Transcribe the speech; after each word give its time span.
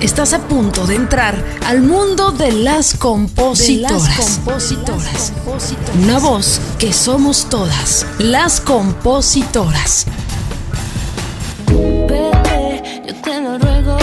Estás 0.00 0.32
a 0.32 0.38
punto 0.46 0.86
de 0.86 0.94
entrar 0.94 1.44
al 1.66 1.82
mundo 1.82 2.30
de 2.30 2.52
las 2.52 2.94
compositoras. 2.94 4.40
Una 6.00 6.20
voz 6.20 6.60
que 6.78 6.92
somos 6.92 7.46
todas, 7.50 8.06
las 8.20 8.60
compositoras. 8.60 10.06
Vete, 11.66 13.02
yo 13.08 13.14
te 13.16 13.40
lo 13.40 13.58
ruego. 13.58 13.98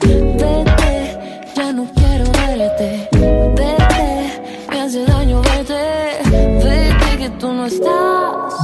Vete, 0.00 1.18
ya 1.54 1.70
no 1.74 1.86
quiero 1.94 2.24
verte. 2.32 3.08
Vete, 3.12 4.66
me 4.70 4.80
hace 4.80 5.04
daño 5.04 5.42
verte. 5.42 6.18
Vete, 6.64 7.18
que 7.18 7.30
tú 7.38 7.52
no 7.52 7.66
estás. 7.66 8.54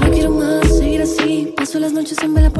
No 0.00 0.10
quiero 0.10 0.30
más 0.32 0.66
seguir 0.78 1.02
así. 1.02 1.54
Paso 1.56 1.78
las 1.78 1.92
noches 1.92 2.18
en 2.24 2.34
vela 2.34 2.50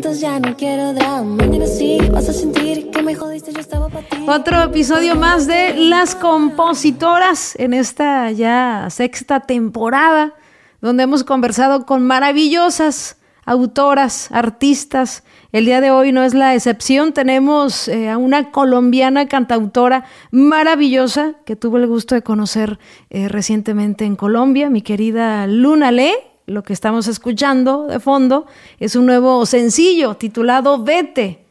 cuentos, 0.00 0.20
ya 0.20 0.40
no 0.40 0.56
quiero 0.56 0.94
drama. 0.94 1.44
Mañana 1.44 1.66
sí 1.66 1.98
vas 2.10 2.26
a 2.28 2.32
sentir 2.32 2.90
que 2.90 3.02
me 3.02 3.14
jodiste, 3.14 3.52
yo 3.52 3.60
estaba 3.60 3.88
para 3.90 4.08
ti. 4.08 4.16
Otro 4.26 4.62
episodio 4.62 5.14
más 5.14 5.46
de 5.46 5.74
Las 5.74 6.14
Compositoras 6.14 7.54
en 7.58 7.74
esta 7.74 8.30
ya 8.30 8.86
sexta 8.88 9.40
temporada, 9.40 10.32
donde 10.80 11.02
hemos 11.02 11.22
conversado 11.22 11.84
con 11.84 12.06
maravillosas 12.06 13.18
autoras, 13.44 14.30
artistas. 14.32 15.22
El 15.52 15.66
día 15.66 15.82
de 15.82 15.90
hoy 15.90 16.12
no 16.12 16.22
es 16.22 16.32
la 16.32 16.54
excepción. 16.54 17.12
Tenemos 17.12 17.86
eh, 17.88 18.08
a 18.08 18.16
una 18.16 18.52
colombiana 18.52 19.28
cantautora 19.28 20.04
maravillosa 20.30 21.34
que 21.44 21.56
tuve 21.56 21.80
el 21.80 21.88
gusto 21.88 22.14
de 22.14 22.22
conocer 22.22 22.78
eh, 23.10 23.28
recientemente 23.28 24.06
en 24.06 24.16
Colombia, 24.16 24.70
mi 24.70 24.80
querida 24.80 25.46
Luna 25.46 25.90
Le. 25.90 26.29
Lo 26.50 26.64
que 26.64 26.72
estamos 26.72 27.06
escuchando 27.06 27.86
de 27.86 28.00
fondo 28.00 28.44
es 28.80 28.96
un 28.96 29.06
nuevo 29.06 29.46
sencillo 29.46 30.16
titulado 30.16 30.82
Vete, 30.82 31.44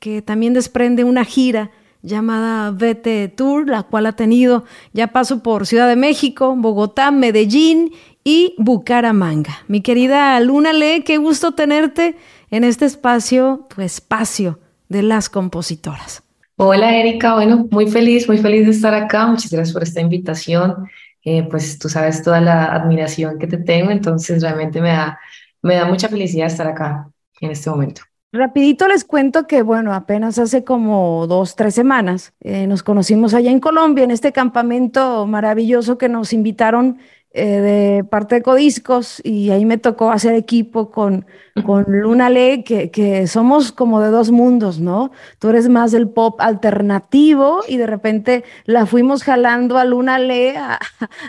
que 0.00 0.22
también 0.22 0.54
desprende 0.54 1.04
una 1.04 1.26
gira 1.26 1.72
llamada 2.00 2.70
Vete 2.70 3.28
Tour, 3.28 3.68
la 3.68 3.82
cual 3.82 4.06
ha 4.06 4.12
tenido 4.12 4.64
ya 4.94 5.08
paso 5.08 5.42
por 5.42 5.66
Ciudad 5.66 5.86
de 5.86 5.96
México, 5.96 6.54
Bogotá, 6.56 7.10
Medellín 7.10 7.92
y 8.24 8.54
Bucaramanga. 8.56 9.58
Mi 9.68 9.82
querida 9.82 10.40
Luna 10.40 10.72
Le, 10.72 11.04
qué 11.04 11.18
gusto 11.18 11.52
tenerte 11.52 12.16
en 12.50 12.64
este 12.64 12.86
espacio, 12.86 13.66
tu 13.68 13.82
espacio 13.82 14.58
de 14.88 15.02
las 15.02 15.28
compositoras. 15.28 16.22
Hola 16.56 16.96
Erika, 16.96 17.34
bueno, 17.34 17.66
muy 17.70 17.90
feliz, 17.90 18.26
muy 18.26 18.38
feliz 18.38 18.64
de 18.64 18.72
estar 18.72 18.94
acá. 18.94 19.26
Muchas 19.26 19.52
gracias 19.52 19.74
por 19.74 19.82
esta 19.82 20.00
invitación. 20.00 20.88
Eh, 21.28 21.42
pues 21.50 21.76
tú 21.80 21.88
sabes 21.88 22.22
toda 22.22 22.40
la 22.40 22.66
admiración 22.66 23.36
que 23.36 23.48
te 23.48 23.58
tengo, 23.58 23.90
entonces 23.90 24.40
realmente 24.40 24.80
me 24.80 24.90
da, 24.90 25.18
me 25.60 25.74
da 25.74 25.84
mucha 25.84 26.08
felicidad 26.08 26.46
estar 26.46 26.68
acá 26.68 27.10
en 27.40 27.50
este 27.50 27.68
momento. 27.68 28.02
Rapidito 28.32 28.86
les 28.86 29.04
cuento 29.04 29.48
que, 29.48 29.62
bueno, 29.62 29.92
apenas 29.92 30.38
hace 30.38 30.62
como 30.62 31.26
dos, 31.26 31.56
tres 31.56 31.74
semanas 31.74 32.32
eh, 32.42 32.68
nos 32.68 32.84
conocimos 32.84 33.34
allá 33.34 33.50
en 33.50 33.58
Colombia, 33.58 34.04
en 34.04 34.12
este 34.12 34.30
campamento 34.30 35.26
maravilloso 35.26 35.98
que 35.98 36.08
nos 36.08 36.32
invitaron 36.32 36.98
eh, 37.36 37.60
de 37.60 38.04
parte 38.04 38.36
de 38.36 38.42
Codiscos 38.42 39.20
y 39.24 39.50
ahí 39.50 39.64
me 39.64 39.78
tocó 39.78 40.10
hacer 40.10 40.34
equipo 40.34 40.90
con, 40.90 41.26
con 41.64 41.84
Luna 41.88 42.30
Le, 42.30 42.64
que, 42.64 42.90
que 42.90 43.26
somos 43.26 43.72
como 43.72 44.00
de 44.00 44.10
dos 44.10 44.30
mundos, 44.30 44.80
¿no? 44.80 45.10
Tú 45.38 45.48
eres 45.50 45.68
más 45.68 45.92
del 45.92 46.08
pop 46.08 46.40
alternativo 46.40 47.60
y 47.68 47.76
de 47.76 47.86
repente 47.86 48.44
la 48.64 48.86
fuimos 48.86 49.22
jalando 49.24 49.78
a 49.78 49.84
Luna 49.84 50.18
Le 50.18 50.56
a, 50.56 50.78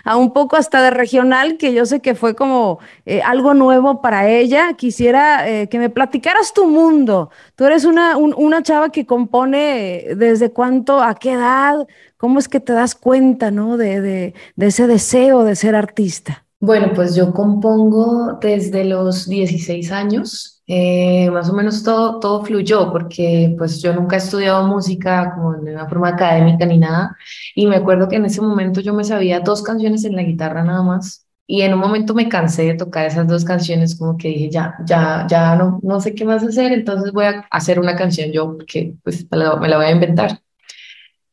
a 0.04 0.18
un 0.18 0.34
poco 0.34 0.56
hasta 0.58 0.82
de 0.82 0.92
regional, 0.92 1.58
que 1.58 1.74
yo 1.74 1.86
sé 1.86 2.02
que 2.02 2.16
fue 2.16 2.36
como 2.36 2.80
eh, 3.06 3.22
algo 3.22 3.54
nuevo 3.54 4.02
para 4.02 4.28
ella. 4.30 4.74
Quisiera 4.74 5.48
eh, 5.50 5.68
que 5.70 5.80
me 5.80 5.90
platicaras 5.90 6.54
tu 6.54 6.68
mundo. 6.68 7.30
Tú 7.56 7.66
eres 7.66 7.86
una, 7.86 8.18
un- 8.18 8.34
una 8.38 8.62
chava 8.64 8.90
que 8.92 9.06
compone 9.06 10.06
desde 10.16 10.52
cuánto, 10.52 11.02
a 11.02 11.16
qué 11.16 11.34
edad, 11.34 11.88
cómo 12.18 12.40
es 12.40 12.48
que 12.50 12.60
te 12.60 12.74
das 12.74 12.96
cuenta, 12.96 13.52
¿no? 13.52 13.78
De, 13.78 14.02
de, 14.02 14.34
de 14.56 14.68
ese 14.68 14.88
deseo 14.88 15.44
de 15.44 15.56
ser 15.56 15.76
artista. 15.76 16.46
Bueno, 16.60 16.92
pues 16.96 17.16
yo 17.16 17.34
compongo 17.34 18.40
desde 18.42 18.84
los 18.84 19.28
16 19.30 19.92
años, 19.92 20.64
eh, 20.66 21.30
más 21.30 21.50
o 21.50 21.54
menos 21.54 21.84
todo, 21.84 22.20
todo 22.20 22.44
fluyó 22.44 22.92
porque 22.92 23.54
pues 23.60 23.80
yo 23.82 23.94
nunca 23.94 24.16
he 24.16 24.20
estudiado 24.20 24.66
música 24.68 25.34
como 25.36 25.54
de 25.54 25.72
una 25.74 25.88
forma 25.88 26.10
académica 26.10 26.66
ni 26.66 26.80
nada 26.80 27.16
y 27.54 27.68
me 27.68 27.76
acuerdo 27.76 28.08
que 28.10 28.16
en 28.16 28.26
ese 28.26 28.42
momento 28.42 28.82
yo 28.82 28.94
me 28.96 29.04
sabía 29.04 29.40
dos 29.42 29.62
canciones 29.62 30.04
en 30.04 30.16
la 30.16 30.24
guitarra 30.24 30.64
nada 30.64 30.82
más 30.82 31.28
y 31.46 31.62
en 31.62 31.76
un 31.76 31.80
momento 31.80 32.16
me 32.16 32.28
cansé 32.28 32.64
de 32.64 32.74
tocar 32.74 33.06
esas 33.06 33.28
dos 33.28 33.46
canciones 33.46 33.96
como 33.96 34.18
que 34.18 34.30
dije 34.30 34.50
ya, 34.50 34.76
ya, 34.84 35.28
ya 35.30 35.56
no, 35.56 35.80
no 35.84 36.02
sé 36.02 36.16
qué 36.16 36.26
más 36.26 36.44
hacer, 36.44 36.72
entonces 36.74 37.12
voy 37.14 37.26
a 37.26 37.46
hacer 37.52 37.80
una 37.80 37.96
canción 37.96 38.32
yo 38.32 38.52
porque 38.58 38.96
pues 39.04 39.28
me 39.30 39.38
la, 39.38 39.56
me 39.58 39.68
la 39.70 39.78
voy 39.78 39.86
a 39.86 39.92
inventar. 39.92 40.40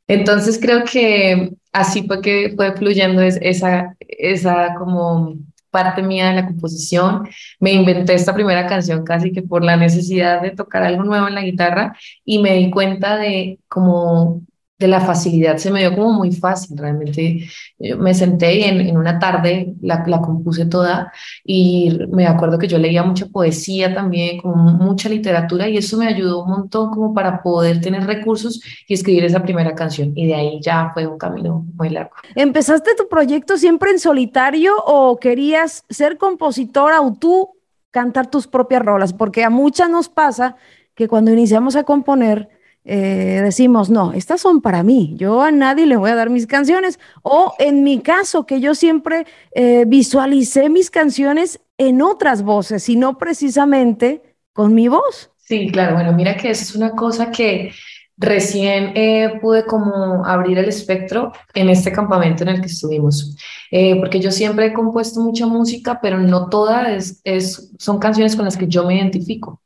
Entonces 0.07 0.59
creo 0.61 0.85
que 0.85 1.51
así 1.73 2.07
fue 2.07 2.21
que 2.21 2.53
fue 2.57 2.73
fluyendo 2.77 3.23
es- 3.23 3.39
esa, 3.43 3.97
esa 4.01 4.75
como 4.79 5.37
parte 5.71 6.03
mía 6.03 6.29
de 6.31 6.37
la 6.37 6.47
composición. 6.47 7.29
Me 7.61 7.73
inventé 7.73 8.15
esta 8.15 8.35
primera 8.35 8.67
canción 8.67 9.05
casi 9.05 9.33
que 9.33 9.43
por 9.43 9.65
la 9.65 9.77
necesidad 9.77 10.41
de 10.43 10.51
tocar 10.53 10.83
algo 10.85 11.05
nuevo 11.05 11.27
en 11.29 11.35
la 11.35 11.43
guitarra 11.43 11.97
y 12.25 12.39
me 12.41 12.55
di 12.57 12.71
cuenta 12.71 13.17
de 13.17 13.59
como 13.69 14.43
de 14.77 14.89
la 14.89 15.01
facilidad, 15.01 15.57
se 15.59 15.71
me 15.71 15.81
dio 15.81 15.95
como 15.95 16.13
muy 16.13 16.33
fácil 16.33 16.77
realmente. 16.77 17.49
Yo 17.79 17.97
me 17.97 18.13
senté 18.13 18.69
en, 18.69 18.81
en 18.81 18.97
una 18.97 19.21
tarde 19.21 19.75
la, 19.81 20.03
la 20.07 20.21
compuse 20.21 20.67
toda 20.67 21.13
y 21.45 21.97
me 22.11 22.27
acuerdo 22.27 22.59
que 22.59 22.67
yo 22.67 22.77
leía 22.79 23.05
mucha 23.05 23.27
poesía 23.27 23.95
también, 23.95 24.41
como 24.41 24.57
mucha 24.57 25.09
literatura 25.09 25.69
y 25.69 25.77
eso 25.77 25.97
me 25.97 26.09
ayudó 26.09 26.43
un 26.43 26.51
montón 26.51 26.91
como 26.91 27.15
para 27.15 27.41
poder 27.41 27.81
tener 27.81 28.05
recursos 28.05 28.61
y 28.89 28.95
escribir 28.95 29.25
esa 29.25 29.43
primera 29.43 29.75
canción. 29.77 30.13
Y 30.17 30.27
de 30.27 30.35
ahí 30.35 30.61
ya 30.61 30.91
fue 30.93 31.07
un 31.07 31.19
camino 31.19 31.65
muy 31.77 31.91
largo. 31.91 32.15
¿Empezaste 32.35 32.97
tu 32.97 33.09
proyecto 33.09 33.57
siempre 33.57 33.93
en 33.93 34.01
solitario 34.01 34.75
o 34.85 35.19
querías 35.21 35.85
ser 35.89 36.19
compositora 36.19 37.01
o 37.01 37.13
tú 37.15 37.51
cantar 37.93 38.29
tus 38.29 38.49
propias 38.49 38.83
rolas? 38.83 39.13
Porque 39.13 39.45
a 39.45 39.51
muchas 39.51 39.89
nos 39.89 40.09
pasa 40.09 40.57
que 40.97 41.07
cuando 41.07 41.33
iniciamos 41.33 41.77
a 41.77 41.85
componer 41.85 42.49
eh, 42.85 43.41
decimos, 43.43 43.89
no, 43.89 44.13
estas 44.13 44.41
son 44.41 44.61
para 44.61 44.83
mí, 44.83 45.15
yo 45.17 45.43
a 45.43 45.51
nadie 45.51 45.87
le 45.87 45.97
voy 45.97 46.11
a 46.11 46.15
dar 46.15 46.31
mis 46.31 46.47
canciones. 46.47 46.99
O 47.23 47.55
en 47.59 47.83
mi 47.83 48.01
caso, 48.01 48.45
que 48.47 48.61
yo 48.61 48.75
siempre 48.75 49.27
eh, 49.55 49.85
visualicé 49.87 50.69
mis 50.69 50.91
canciones 50.91 51.61
en 51.79 52.03
otras 52.03 52.43
voces 52.43 52.89
y 52.89 52.97
no 52.97 53.19
precisamente 53.19 54.23
con 54.53 54.75
mi 54.75 54.89
voz. 54.89 55.31
Sí, 55.37 55.71
claro, 55.71 55.95
bueno, 55.95 56.13
mira 56.13 56.37
que 56.37 56.51
esa 56.51 56.63
es 56.63 56.75
una 56.75 56.93
cosa 56.93 57.31
que 57.31 57.73
recién 58.17 58.93
eh, 58.95 59.39
pude 59.41 59.65
como 59.65 60.25
abrir 60.25 60.59
el 60.59 60.69
espectro 60.69 61.33
en 61.53 61.69
este 61.69 61.91
campamento 61.91 62.45
en 62.45 62.51
el 62.51 62.61
que 62.61 62.69
estuvimos, 62.69 63.37
Eh, 63.71 63.97
porque 63.97 64.21
yo 64.21 64.31
siempre 64.31 64.67
he 64.67 64.73
compuesto 64.73 65.21
mucha 65.21 65.47
música, 65.47 65.99
pero 66.01 66.19
no 66.19 66.49
toda 66.49 66.95
es, 66.95 67.21
es, 67.25 67.73
son 67.77 67.99
canciones 67.99 68.37
con 68.37 68.45
las 68.45 68.57
que 68.57 68.69
yo 68.69 68.85
me 68.85 68.95
identifico. 68.95 69.61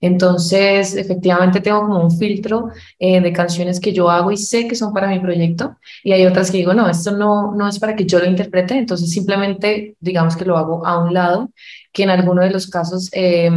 Entonces, 0.00 0.94
efectivamente 0.94 1.60
tengo 1.60 1.80
como 1.80 2.02
un 2.02 2.10
filtro 2.10 2.68
eh, 2.98 3.20
de 3.20 3.32
canciones 3.32 3.80
que 3.80 3.92
yo 3.92 4.10
hago 4.10 4.30
y 4.30 4.36
sé 4.36 4.68
que 4.68 4.74
son 4.74 4.92
para 4.92 5.08
mi 5.08 5.18
proyecto 5.20 5.76
y 6.04 6.12
hay 6.12 6.26
otras 6.26 6.50
que 6.50 6.58
digo, 6.58 6.74
no, 6.74 6.88
esto 6.88 7.12
no, 7.12 7.54
no 7.54 7.66
es 7.68 7.78
para 7.78 7.96
que 7.96 8.04
yo 8.04 8.18
lo 8.18 8.26
interprete, 8.26 8.76
entonces 8.76 9.10
simplemente 9.10 9.96
digamos 10.00 10.36
que 10.36 10.44
lo 10.44 10.58
hago 10.58 10.86
a 10.86 10.98
un 11.02 11.14
lado, 11.14 11.50
que 11.92 12.02
en 12.02 12.10
alguno 12.10 12.42
de 12.42 12.50
los 12.50 12.66
casos 12.66 13.08
eh, 13.12 13.50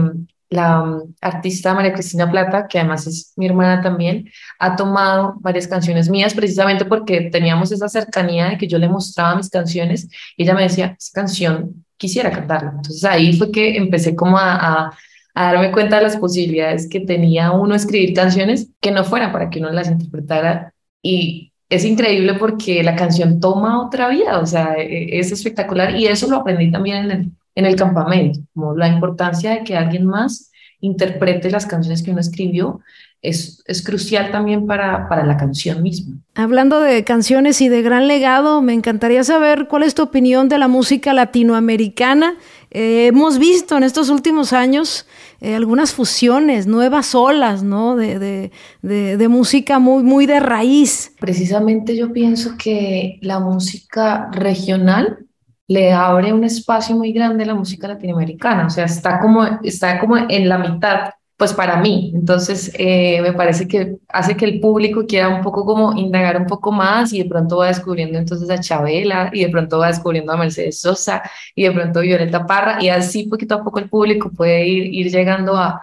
la 0.49 0.81
um, 0.81 1.13
artista 1.21 1.73
María 1.73 1.93
Cristina 1.93 2.29
Plata, 2.29 2.67
que 2.67 2.79
además 2.79 3.05
es 3.05 3.33
mi 3.35 3.45
hermana 3.45 3.81
también, 3.81 4.29
ha 4.59 4.75
tomado 4.75 5.35
varias 5.39 5.67
canciones 5.67 6.09
mías 6.09 6.33
precisamente 6.33 6.85
porque 6.85 7.29
teníamos 7.31 7.71
esa 7.71 7.87
cercanía 7.87 8.49
de 8.49 8.57
que 8.57 8.67
yo 8.67 8.77
le 8.77 8.89
mostraba 8.89 9.35
mis 9.35 9.49
canciones 9.49 10.07
y 10.35 10.43
ella 10.43 10.55
me 10.55 10.63
decía, 10.63 10.95
esa 10.97 11.11
canción 11.13 11.85
quisiera 11.97 12.31
cantarla. 12.31 12.71
Entonces 12.77 13.03
ahí 13.03 13.37
fue 13.37 13.51
que 13.51 13.77
empecé 13.77 14.15
como 14.15 14.37
a 14.39 14.91
a 15.39 15.53
darme 15.53 15.71
cuenta 15.71 15.95
de 15.95 16.03
las 16.03 16.17
posibilidades 16.17 16.89
que 16.89 16.99
tenía 16.99 17.53
uno 17.53 17.73
escribir 17.73 18.13
canciones 18.13 18.71
que 18.81 18.91
no 18.91 19.05
fueran 19.05 19.31
para 19.31 19.49
que 19.49 19.59
uno 19.59 19.71
las 19.71 19.89
interpretara 19.89 20.73
y 21.01 21.53
es 21.69 21.85
increíble 21.85 22.33
porque 22.33 22.83
la 22.83 22.97
canción 22.97 23.39
toma 23.39 23.81
otra 23.81 24.09
vida, 24.09 24.39
o 24.39 24.45
sea, 24.45 24.73
e- 24.77 25.17
es 25.17 25.31
espectacular 25.31 25.95
y 25.95 26.07
eso 26.07 26.29
lo 26.29 26.35
aprendí 26.35 26.69
también 26.69 27.05
en 27.05 27.11
el, 27.11 27.31
en 27.55 27.65
el 27.65 27.77
campamento, 27.77 28.41
como 28.53 28.75
la 28.75 28.89
importancia 28.89 29.51
de 29.51 29.63
que 29.63 29.77
alguien 29.77 30.05
más 30.05 30.51
interprete 30.81 31.49
las 31.49 31.65
canciones 31.65 32.03
que 32.03 32.11
uno 32.11 32.19
escribió 32.19 32.81
es, 33.21 33.63
es 33.65 33.81
crucial 33.81 34.31
también 34.31 34.65
para, 34.65 35.07
para 35.09 35.25
la 35.25 35.37
canción 35.37 35.81
misma. 35.83 36.17
Hablando 36.35 36.79
de 36.79 37.03
canciones 37.03 37.61
y 37.61 37.69
de 37.69 37.81
gran 37.81 38.07
legado, 38.07 38.61
me 38.61 38.73
encantaría 38.73 39.23
saber 39.23 39.67
cuál 39.69 39.83
es 39.83 39.95
tu 39.95 40.03
opinión 40.03 40.47
de 40.49 40.57
la 40.57 40.67
música 40.67 41.13
latinoamericana. 41.13 42.35
Eh, 42.71 43.07
hemos 43.07 43.39
visto 43.39 43.77
en 43.77 43.83
estos 43.83 44.09
últimos 44.09 44.53
años 44.53 45.07
eh, 45.41 45.55
algunas 45.55 45.93
fusiones, 45.93 46.67
nuevas 46.67 47.15
olas, 47.15 47.63
¿no? 47.63 47.95
De, 47.95 48.19
de, 48.19 48.51
de, 48.81 49.17
de, 49.17 49.27
música 49.27 49.79
muy, 49.79 50.03
muy 50.03 50.25
de 50.25 50.39
raíz. 50.39 51.13
Precisamente 51.19 51.95
yo 51.95 52.13
pienso 52.13 52.55
que 52.57 53.17
la 53.21 53.39
música 53.39 54.29
regional 54.31 55.25
le 55.67 55.91
abre 55.93 56.33
un 56.33 56.43
espacio 56.43 56.95
muy 56.95 57.11
grande 57.11 57.43
a 57.43 57.47
la 57.47 57.55
música 57.55 57.87
latinoamericana, 57.87 58.65
o 58.65 58.69
sea, 58.69 58.85
está 58.85 59.19
como, 59.19 59.45
está 59.63 59.99
como 59.99 60.17
en 60.17 60.49
la 60.49 60.57
mitad 60.57 61.11
pues 61.39 61.53
para 61.53 61.77
mí. 61.77 62.11
Entonces, 62.13 62.69
eh, 62.77 63.21
me 63.21 63.31
parece 63.31 63.65
que 63.65 63.95
hace 64.09 64.35
que 64.35 64.43
el 64.43 64.59
público 64.59 65.05
quiera 65.07 65.29
un 65.29 65.41
poco 65.41 65.65
como 65.65 65.93
indagar 65.93 66.37
un 66.37 66.45
poco 66.45 66.69
más 66.73 67.13
y 67.13 67.23
de 67.23 67.29
pronto 67.29 67.57
va 67.59 67.67
descubriendo 67.67 68.17
entonces 68.17 68.49
a 68.49 68.59
Chabela 68.59 69.29
y 69.31 69.45
de 69.45 69.49
pronto 69.49 69.79
va 69.79 69.87
descubriendo 69.87 70.33
a 70.33 70.37
Mercedes 70.37 70.81
Sosa 70.81 71.23
y 71.55 71.63
de 71.63 71.71
pronto 71.71 72.01
Violeta 72.01 72.45
Parra 72.45 72.83
y 72.83 72.89
así 72.89 73.23
poquito 73.27 73.55
a 73.55 73.63
poco 73.63 73.79
el 73.79 73.89
público 73.89 74.29
puede 74.31 74.67
ir, 74.67 74.93
ir 74.93 75.11
llegando 75.11 75.55
a, 75.55 75.81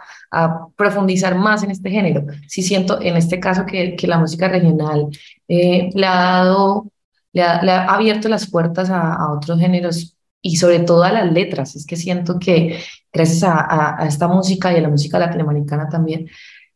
profundizar 0.76 1.35
más 1.37 1.62
en 1.62 1.70
este 1.70 1.88
género. 1.91 2.26
Sí 2.47 2.61
siento 2.62 3.00
en 3.00 3.17
este 3.17 3.41
caso 3.41 3.64
que, 3.64 3.97
que 3.97 4.06
la 4.06 4.19
música 4.19 4.49
regional 4.49 5.09
eh, 5.49 5.88
le 5.94 6.06
ha 6.06 6.14
dado, 6.14 6.93
le 7.32 7.43
ha, 7.43 7.85
abierto 7.87 8.29
las 8.29 8.50
puertas 8.50 8.91
a 8.91 9.32
otros 9.32 9.59
géneros 9.59 10.16
y 10.43 10.56
sobre 10.56 10.81
todo 10.81 11.03
a 11.03 11.12
las 11.12 11.33
letras. 11.33 11.77
Es 11.77 11.87
que 11.87 11.97
siento 11.97 12.38
que 12.38 12.79
gracias 13.12 13.43
a, 13.43 14.03
a, 14.03 14.06
esta 14.06 14.29
música 14.29 14.73
y 14.73 14.77
a 14.77 14.81
la 14.81 14.88
música 14.88 15.19
latinoamericana 15.19 15.88
también, 15.88 16.29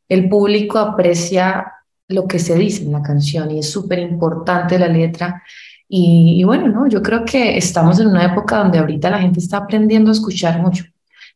el 0.09 0.29
público 0.29 0.79
aprecia 0.79 1.73
lo 2.09 2.27
que 2.27 2.39
se 2.39 2.57
dice 2.57 2.83
en 2.83 2.93
la 2.93 3.03
canción 3.03 3.51
y 3.51 3.61
es 3.61 3.71
súper 3.71 4.01
importante 4.01 4.79
la 4.79 4.89
letra. 4.89 5.43
Y, 5.89 6.41
y, 6.41 6.45
bueno, 6.45 6.69
¿no? 6.69 6.87
yo 6.89 7.03
creo 7.03 7.25
que 7.25 7.57
estamos 7.57 7.99
en 8.01 8.09
una 8.09 8.25
época 8.25 8.59
donde 8.59 8.79
ahorita 8.79 9.11
la 9.11 9.21
gente 9.21 9.41
está 9.41 9.59
aprendiendo 9.59 10.11
a 10.11 10.15
escuchar 10.15 10.61
mucho. 10.61 10.85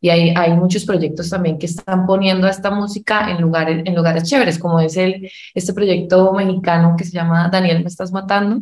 Y 0.00 0.11
hay, 0.11 0.35
hay 0.37 0.53
muchos 0.55 0.85
proyectos 0.85 1.31
también 1.31 1.59
que 1.59 1.67
están 1.67 2.05
poniendo 2.05 2.47
esta 2.47 2.71
música 2.71 3.31
en 3.31 3.41
lugares, 3.41 3.82
en 3.87 3.94
lugares 3.94 4.25
chéveres, 4.25 4.59
como 4.59 4.79
es 4.81 4.97
el, 4.97 5.31
este 5.55 5.73
proyecto 5.73 6.32
mexicano 6.35 6.94
que 6.97 7.05
se 7.05 7.12
llama 7.12 7.49
Daniel, 7.50 7.82
me 7.82 7.88
estás 7.88 8.12
matando, 8.12 8.61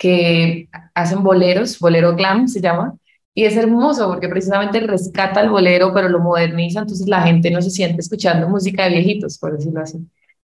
que 0.00 0.66
hacen 0.94 1.22
boleros, 1.22 1.78
bolero 1.78 2.16
glam 2.16 2.48
se 2.48 2.62
llama, 2.62 2.94
y 3.34 3.44
es 3.44 3.54
hermoso 3.54 4.08
porque 4.08 4.30
precisamente 4.30 4.80
rescata 4.80 5.42
el 5.42 5.50
bolero, 5.50 5.92
pero 5.92 6.08
lo 6.08 6.20
moderniza, 6.20 6.80
entonces 6.80 7.06
la 7.06 7.20
gente 7.20 7.50
no 7.50 7.60
se 7.60 7.70
siente 7.70 8.00
escuchando 8.00 8.48
música 8.48 8.84
de 8.84 8.94
viejitos, 8.94 9.36
por 9.36 9.58
decirlo 9.58 9.82
así. 9.82 9.98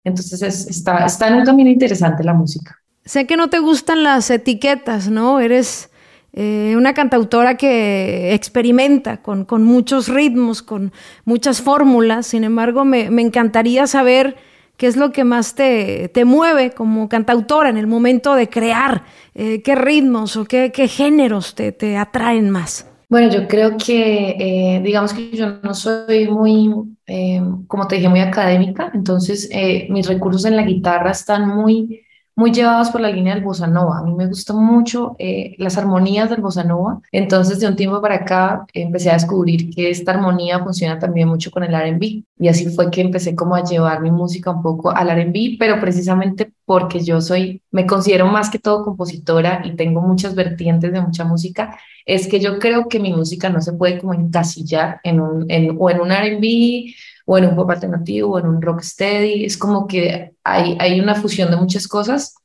Entonces 0.04 0.42
es, 0.42 0.66
está, 0.68 1.06
está 1.06 1.28
en 1.28 1.36
un 1.36 1.44
camino 1.46 1.70
interesante 1.70 2.22
la 2.22 2.34
música. 2.34 2.76
Sé 3.06 3.26
que 3.26 3.38
no 3.38 3.48
te 3.48 3.58
gustan 3.58 4.02
las 4.02 4.28
etiquetas, 4.30 5.08
¿no? 5.08 5.40
Eres 5.40 5.88
eh, 6.34 6.74
una 6.76 6.92
cantautora 6.92 7.56
que 7.56 8.34
experimenta 8.34 9.22
con, 9.22 9.46
con, 9.46 9.62
muchos 9.64 10.08
ritmos, 10.08 10.60
con 10.60 10.92
muchas 11.24 11.62
fórmulas, 11.62 12.26
sin 12.26 12.44
embargo 12.44 12.84
me, 12.84 13.10
me 13.10 13.22
encantaría 13.22 13.86
saber 13.86 14.36
¿Qué 14.76 14.86
es 14.86 14.96
lo 14.96 15.10
que 15.10 15.24
más 15.24 15.54
te, 15.54 16.08
te, 16.08 16.24
mueve 16.24 16.70
como 16.70 17.08
cantautora 17.08 17.70
en 17.70 17.76
el 17.76 17.86
momento 17.86 18.34
de 18.34 18.48
crear? 18.48 19.04
Eh, 19.34 19.62
¿Qué 19.62 19.74
ritmos 19.74 20.36
o 20.36 20.44
qué, 20.44 20.70
qué 20.72 20.86
géneros 20.88 21.54
te, 21.54 21.72
te, 21.72 21.96
atraen 21.96 22.50
más? 22.50 22.86
Bueno, 23.08 23.32
yo 23.32 23.46
creo 23.46 23.76
que, 23.78 24.36
eh, 24.38 24.80
digamos 24.82 25.14
que 25.14 25.30
yo 25.30 25.58
no 25.62 25.72
soy 25.74 26.28
muy, 26.28 26.70
eh, 27.06 27.40
como 27.66 27.86
te 27.86 27.96
dije, 27.96 28.08
muy 28.08 28.20
académica, 28.20 28.90
entonces 28.92 29.48
mis 29.88 30.08
recursos 30.08 30.44
en 30.44 30.56
la 30.56 30.62
guitarra 30.62 31.12
están 31.12 31.48
muy 31.48 32.05
muy 32.36 32.52
llevados 32.52 32.90
por 32.90 33.00
la 33.00 33.10
línea 33.10 33.34
del 33.34 33.42
bossa 33.42 33.66
nova. 33.66 33.98
A 33.98 34.02
mí 34.02 34.12
me 34.14 34.26
gustan 34.26 34.62
mucho 34.62 35.16
eh, 35.18 35.54
las 35.58 35.78
armonías 35.78 36.28
del 36.28 36.42
bossa 36.42 36.62
nova. 36.64 37.00
Entonces, 37.10 37.60
de 37.60 37.66
un 37.66 37.76
tiempo 37.76 38.02
para 38.02 38.16
acá, 38.16 38.66
empecé 38.74 39.08
a 39.08 39.14
descubrir 39.14 39.70
que 39.74 39.88
esta 39.88 40.12
armonía 40.12 40.62
funciona 40.62 40.98
también 40.98 41.28
mucho 41.28 41.50
con 41.50 41.64
el 41.64 41.74
R&B. 41.74 42.24
Y 42.38 42.48
así 42.48 42.68
fue 42.68 42.90
que 42.90 43.00
empecé 43.00 43.34
como 43.34 43.54
a 43.54 43.64
llevar 43.64 44.02
mi 44.02 44.10
música 44.10 44.50
un 44.50 44.62
poco 44.62 44.90
al 44.90 45.08
R&B, 45.08 45.56
pero 45.58 45.80
precisamente 45.80 46.52
porque 46.66 47.00
yo 47.00 47.22
soy, 47.22 47.62
me 47.70 47.86
considero 47.86 48.26
más 48.26 48.50
que 48.50 48.58
todo 48.58 48.84
compositora 48.84 49.62
y 49.64 49.74
tengo 49.74 50.02
muchas 50.02 50.34
vertientes 50.34 50.92
de 50.92 51.00
mucha 51.00 51.24
música, 51.24 51.78
es 52.04 52.28
que 52.28 52.38
yo 52.38 52.58
creo 52.58 52.88
que 52.88 53.00
mi 53.00 53.12
música 53.14 53.48
no 53.48 53.62
se 53.62 53.72
puede 53.72 53.98
como 53.98 54.12
encasillar 54.12 55.00
en 55.04 55.20
un, 55.20 55.50
en, 55.50 55.76
o 55.78 55.90
en 55.90 56.00
un 56.00 56.12
R&B 56.12 56.94
o 57.26 57.36
en 57.38 57.46
un 57.46 57.56
pop 57.56 57.70
alternativo 57.70 58.32
o 58.32 58.38
en 58.38 58.46
un 58.46 58.62
rock 58.62 58.80
steady. 58.82 59.44
Es 59.44 59.58
como 59.58 59.86
que 59.86 60.32
hay, 60.44 60.76
hay 60.80 61.00
una 61.00 61.14
fusión 61.14 61.50
de 61.50 61.56
muchas 61.56 61.86
cosas. 61.88 62.36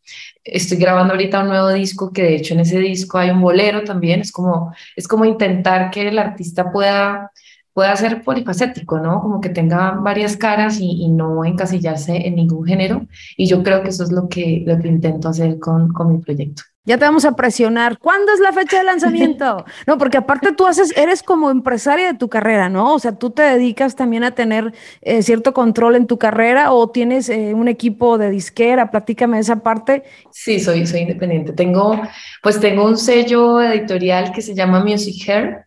Estoy 0.43 0.77
grabando 0.77 1.13
ahorita 1.13 1.41
un 1.41 1.49
nuevo 1.49 1.69
disco 1.69 2.11
que 2.11 2.23
de 2.23 2.35
hecho 2.35 2.53
en 2.55 2.61
ese 2.61 2.79
disco 2.79 3.17
hay 3.17 3.29
un 3.29 3.41
bolero 3.41 3.83
también. 3.83 4.21
Es 4.21 4.31
como, 4.31 4.73
es 4.95 5.07
como 5.07 5.25
intentar 5.25 5.91
que 5.91 6.07
el 6.09 6.19
artista 6.19 6.71
pueda 6.71 7.31
pueda 7.73 7.95
ser 7.95 8.23
polifacético, 8.23 8.99
¿no? 8.99 9.21
Como 9.21 9.39
que 9.39 9.49
tenga 9.49 9.91
varias 9.91 10.35
caras 10.35 10.79
y, 10.79 11.03
y, 11.03 11.07
no 11.09 11.45
encasillarse 11.45 12.27
en 12.27 12.35
ningún 12.35 12.65
género. 12.65 13.07
Y 13.37 13.47
yo 13.47 13.63
creo 13.63 13.81
que 13.81 13.89
eso 13.89 14.03
es 14.03 14.11
lo 14.11 14.27
que, 14.27 14.63
lo 14.65 14.77
que 14.79 14.89
intento 14.89 15.29
hacer 15.29 15.57
con, 15.57 15.93
con 15.93 16.11
mi 16.11 16.19
proyecto. 16.19 16.63
Ya 16.83 16.97
te 16.97 17.05
vamos 17.05 17.25
a 17.25 17.35
presionar. 17.35 17.99
¿Cuándo 17.99 18.33
es 18.33 18.39
la 18.39 18.51
fecha 18.51 18.79
de 18.79 18.83
lanzamiento? 18.83 19.65
No, 19.87 19.97
porque 19.97 20.17
aparte 20.17 20.51
tú 20.53 20.65
haces, 20.65 20.95
eres 20.97 21.21
como 21.23 21.51
empresaria 21.51 22.07
de 22.07 22.17
tu 22.17 22.29
carrera, 22.29 22.69
¿no? 22.69 22.93
O 22.93 22.99
sea, 22.99 23.13
tú 23.13 23.29
te 23.31 23.41
dedicas 23.43 23.95
también 23.95 24.23
a 24.23 24.31
tener 24.31 24.73
eh, 25.01 25.21
cierto 25.21 25.53
control 25.53 25.95
en 25.95 26.07
tu 26.07 26.17
carrera 26.17 26.71
o 26.71 26.89
tienes 26.89 27.29
eh, 27.29 27.53
un 27.53 27.67
equipo 27.67 28.17
de 28.17 28.29
disquera. 28.29 28.89
Platícame 28.89 29.39
esa 29.39 29.57
parte. 29.57 30.03
Sí, 30.31 30.59
soy, 30.59 30.87
soy 30.87 31.01
independiente. 31.01 31.53
Tengo, 31.53 32.01
pues 32.41 32.59
tengo 32.59 32.85
un 32.85 32.97
sello 32.97 33.61
editorial 33.61 34.31
que 34.31 34.41
se 34.41 34.55
llama 34.55 34.83
Music 34.83 35.27
Hair. 35.27 35.65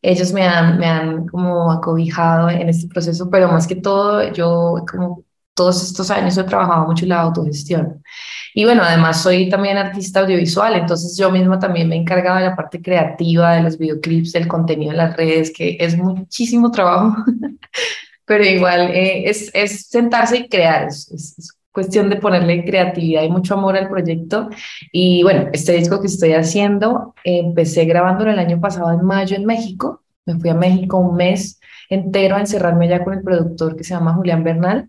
Ellos 0.00 0.32
me 0.32 0.46
han, 0.46 0.78
me 0.78 0.86
han 0.86 1.26
como 1.26 1.70
acobijado 1.72 2.50
en 2.50 2.68
este 2.68 2.88
proceso, 2.88 3.30
pero 3.30 3.48
más 3.50 3.66
que 3.66 3.76
todo, 3.76 4.32
yo 4.32 4.84
como 4.90 5.24
todos 5.54 5.82
estos 5.82 6.10
años 6.10 6.36
he 6.38 6.44
trabajado 6.44 6.86
mucho 6.86 7.04
en 7.04 7.10
la 7.10 7.20
autogestión. 7.20 8.02
Y 8.54 8.64
bueno, 8.64 8.82
además 8.82 9.22
soy 9.22 9.48
también 9.48 9.78
artista 9.78 10.20
audiovisual, 10.20 10.74
entonces 10.74 11.16
yo 11.16 11.30
misma 11.30 11.58
también 11.58 11.88
me 11.88 11.96
he 11.96 11.98
encargado 11.98 12.38
de 12.38 12.44
la 12.44 12.56
parte 12.56 12.82
creativa, 12.82 13.54
de 13.54 13.62
los 13.62 13.78
videoclips, 13.78 14.32
del 14.32 14.46
contenido 14.46 14.92
en 14.92 14.98
las 14.98 15.16
redes, 15.16 15.50
que 15.50 15.76
es 15.80 15.96
muchísimo 15.96 16.70
trabajo, 16.70 17.24
pero 18.26 18.44
igual 18.44 18.90
eh, 18.90 19.28
es, 19.28 19.50
es, 19.54 19.86
sentarse 19.88 20.38
y 20.38 20.48
crear, 20.48 20.88
es, 20.88 21.10
es, 21.10 21.56
cuestión 21.72 22.10
de 22.10 22.16
ponerle 22.16 22.64
creatividad 22.64 23.22
y 23.22 23.30
mucho 23.30 23.54
amor 23.54 23.76
al 23.76 23.88
proyecto. 23.88 24.50
Y 24.92 25.22
bueno, 25.22 25.48
este 25.54 25.72
disco 25.72 26.02
que 26.02 26.06
estoy 26.06 26.34
haciendo, 26.34 27.14
empecé 27.24 27.86
grabándolo 27.86 28.30
el 28.30 28.38
año 28.38 28.60
pasado 28.60 28.92
en 28.92 29.04
mayo 29.04 29.36
en 29.36 29.46
México, 29.46 30.02
me 30.26 30.38
fui 30.38 30.50
a 30.50 30.54
México 30.54 30.98
un 30.98 31.16
mes 31.16 31.58
entero 31.88 32.36
a 32.36 32.40
encerrarme 32.40 32.88
ya 32.88 33.02
con 33.02 33.14
el 33.14 33.22
productor 33.22 33.74
que 33.74 33.84
se 33.84 33.94
llama 33.94 34.14
Julián 34.14 34.44
Bernal 34.44 34.88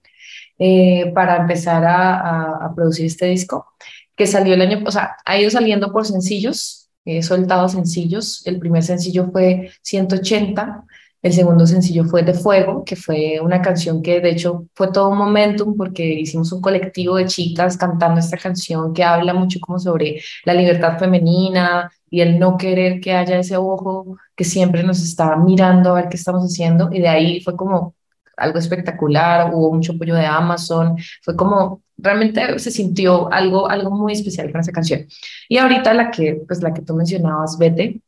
eh, 0.65 1.11
para 1.13 1.35
empezar 1.35 1.83
a, 1.85 2.71
producir 2.73 3.05
este 3.05 3.25
disco, 3.25 3.67
que 4.15 4.25
salió 4.25 4.53
el 4.53 4.61
año, 4.61 4.81
o 4.85 4.91
sea, 4.91 5.17
ha 5.25 5.37
ido 5.37 5.49
saliendo 5.49 5.91
por 5.91 6.05
sencillos, 6.05 6.89
he 7.03 7.21
soltado 7.21 7.67
sencillos, 7.67 8.47
el 8.47 8.59
primer 8.59 8.81
sencillo 8.81 9.29
fue 9.29 9.71
180, 9.81 10.85
el 11.21 11.33
segundo 11.33 11.67
sencillo 11.67 12.05
fue 12.05 12.23
De 12.23 12.33
Fuego, 12.33 12.85
que 12.85 12.95
fue 12.95 13.41
una 13.41 13.61
canción 13.61 14.01
que 14.01 14.21
de 14.21 14.29
hecho 14.31 14.67
fue 14.73 14.89
todo 14.89 15.09
un 15.09 15.17
momentum 15.17 15.75
porque 15.75 16.05
hicimos 16.05 16.53
un 16.53 16.61
colectivo 16.61 17.17
de 17.17 17.25
chicas 17.25 17.75
cantando 17.75 18.21
esta 18.21 18.37
canción 18.37 18.93
que 18.93 19.03
habla 19.03 19.33
mucho 19.33 19.59
como 19.59 19.79
sobre 19.79 20.21
la 20.45 20.53
libertad 20.53 20.97
femenina 20.97 21.91
y 22.09 22.21
el 22.21 22.39
no 22.39 22.55
querer 22.57 23.01
que 23.01 23.11
haya 23.11 23.37
ese 23.37 23.57
ojo 23.57 24.17
que 24.33 24.45
siempre 24.45 24.81
nos 24.83 25.03
está 25.03 25.35
mirando 25.35 25.89
a 25.89 25.95
ver 25.95 26.09
qué 26.09 26.15
estamos 26.15 26.43
haciendo 26.45 26.89
y 26.89 27.01
de 27.01 27.09
ahí 27.09 27.41
fue 27.41 27.57
como 27.57 27.95
algo 28.37 28.59
espectacular, 28.59 29.51
hubo 29.53 29.73
mucho 29.73 29.93
apoyo 29.93 30.15
de 30.15 30.25
Amazon, 30.25 30.97
fue 31.21 31.35
como, 31.35 31.81
realmente 31.97 32.59
se 32.59 32.71
sintió 32.71 33.31
algo, 33.31 33.69
algo 33.69 33.91
muy 33.91 34.13
especial 34.13 34.51
con 34.51 34.61
esa 34.61 34.71
canción. 34.71 35.05
Y 35.49 35.57
ahorita 35.57 35.93
la 35.93 36.11
que, 36.11 36.41
pues 36.47 36.61
la 36.61 36.73
que 36.73 36.81
tú 36.81 36.95
mencionabas, 36.95 37.57
Vete, 37.57 38.01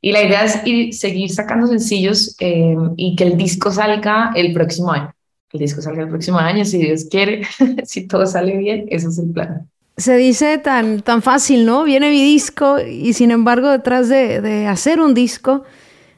y 0.00 0.12
la 0.12 0.22
idea 0.22 0.44
es 0.44 0.64
ir, 0.64 0.94
seguir 0.94 1.30
sacando 1.30 1.66
sencillos 1.66 2.36
eh, 2.38 2.76
y 2.96 3.16
que 3.16 3.24
el 3.24 3.36
disco 3.36 3.72
salga 3.72 4.32
el 4.36 4.52
próximo 4.52 4.92
año. 4.92 5.12
El 5.52 5.60
disco 5.60 5.80
salga 5.80 6.02
el 6.02 6.08
próximo 6.08 6.38
año, 6.38 6.64
si 6.64 6.78
Dios 6.78 7.06
quiere, 7.10 7.42
si 7.84 8.06
todo 8.06 8.26
sale 8.26 8.56
bien, 8.56 8.86
ese 8.90 9.08
es 9.08 9.18
el 9.18 9.30
plan. 9.30 9.68
Se 9.96 10.16
dice 10.16 10.58
tan, 10.58 11.00
tan 11.00 11.22
fácil, 11.22 11.64
¿no? 11.64 11.84
Viene 11.84 12.10
mi 12.10 12.22
disco 12.22 12.78
y 12.78 13.14
sin 13.14 13.30
embargo 13.30 13.70
detrás 13.70 14.10
de, 14.10 14.42
de 14.42 14.66
hacer 14.66 15.00
un 15.00 15.14
disco 15.14 15.64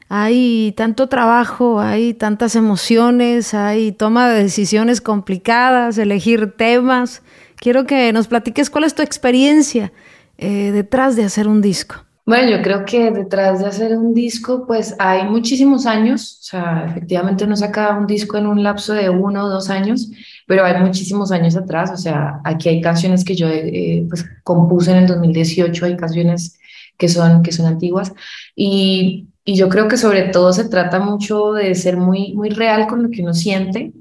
hay 0.09 0.73
tanto 0.75 1.07
trabajo, 1.07 1.79
hay 1.79 2.15
tantas 2.15 2.55
emociones, 2.55 3.53
hay 3.53 3.91
toma 3.91 4.27
de 4.27 4.43
decisiones 4.43 5.01
complicadas, 5.01 5.99
elegir 5.99 6.51
temas. 6.57 7.21
Quiero 7.55 7.85
que 7.85 8.11
nos 8.11 8.27
platiques 8.27 8.71
cuál 8.71 8.85
es 8.85 8.95
tu 8.95 9.03
experiencia 9.03 9.93
eh, 10.39 10.71
detrás 10.71 11.15
de 11.15 11.25
hacer 11.25 11.47
un 11.47 11.61
disco. 11.61 11.95
Bueno, 12.25 12.49
yo 12.49 12.61
creo 12.61 12.85
que 12.85 13.11
detrás 13.11 13.59
de 13.59 13.67
hacer 13.67 13.97
un 13.97 14.13
disco, 14.13 14.65
pues 14.67 14.95
hay 14.99 15.27
muchísimos 15.27 15.85
años, 15.85 16.37
o 16.41 16.43
sea, 16.43 16.85
efectivamente 16.87 17.43
uno 17.43 17.55
saca 17.55 17.97
un 17.97 18.05
disco 18.05 18.37
en 18.37 18.45
un 18.45 18.61
lapso 18.61 18.93
de 18.93 19.09
uno 19.09 19.45
o 19.45 19.49
dos 19.49 19.71
años, 19.71 20.11
pero 20.45 20.63
hay 20.63 20.79
muchísimos 20.79 21.31
años 21.31 21.55
atrás, 21.55 21.89
o 21.91 21.97
sea, 21.97 22.39
aquí 22.43 22.69
hay 22.69 22.81
canciones 22.81 23.25
que 23.25 23.35
yo 23.35 23.47
eh, 23.47 24.05
pues, 24.07 24.25
compuse 24.43 24.91
en 24.91 24.97
el 24.97 25.07
2018, 25.07 25.85
hay 25.85 25.97
canciones 25.97 26.59
que 26.97 27.09
son, 27.09 27.41
que 27.41 27.51
son 27.51 27.65
antiguas, 27.65 28.13
y 28.55 29.28
y 29.49 29.55
yo 29.55 29.67
creo 29.67 29.87
que 29.87 29.97
sobre 29.97 30.29
todo 30.29 30.53
se 30.53 30.69
trata 30.69 30.99
mucho 30.99 31.53
de 31.53 31.73
ser 31.73 31.97
muy, 31.97 32.33
muy 32.33 32.49
real 32.49 32.85
con 32.85 33.01
lo 33.01 33.09
que 33.09 33.23
uno 33.23 33.33
siente 33.33 33.93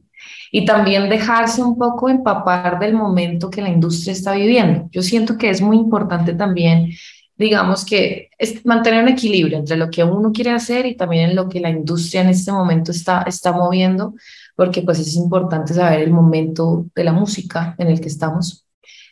y 0.53 0.67
también 0.67 1.09
dejarse 1.09 1.63
un 1.63 1.79
poco 1.79 2.11
empapar 2.11 2.79
del 2.79 2.93
momento 2.93 3.49
que 3.49 3.63
la 3.63 3.71
industria 3.71 4.13
está 4.13 4.35
viviendo. 4.35 4.91
Yo 4.93 5.01
siento 5.01 5.39
que 5.39 5.49
es 5.49 5.63
muy 5.63 5.79
importante 5.79 6.35
también 6.35 6.91
digamos 7.39 7.87
que 7.87 8.29
es 8.37 8.67
mantener 8.67 9.03
un 9.03 9.09
equilibrio 9.09 9.57
entre 9.57 9.77
lo 9.77 9.89
que 9.89 10.05
uno 10.05 10.33
quiere 10.33 10.51
hacer 10.51 10.85
y 10.85 10.97
también 10.97 11.31
en 11.31 11.37
lo 11.37 11.49
que 11.49 11.61
la 11.61 11.71
industria 11.71 12.21
en 12.21 12.29
este 12.29 12.53
momento 12.53 12.91
está, 12.91 13.23
está 13.23 13.53
moviendo, 13.53 14.15
porque 14.55 14.83
pues 14.83 14.99
es 14.99 15.15
importante 15.15 15.73
saber 15.73 16.01
el 16.01 16.11
momento 16.11 16.87
de 16.95 17.05
la 17.05 17.13
música 17.13 17.75
en 17.79 17.89
el 17.89 18.01
que 18.01 18.09
estamos. 18.09 18.67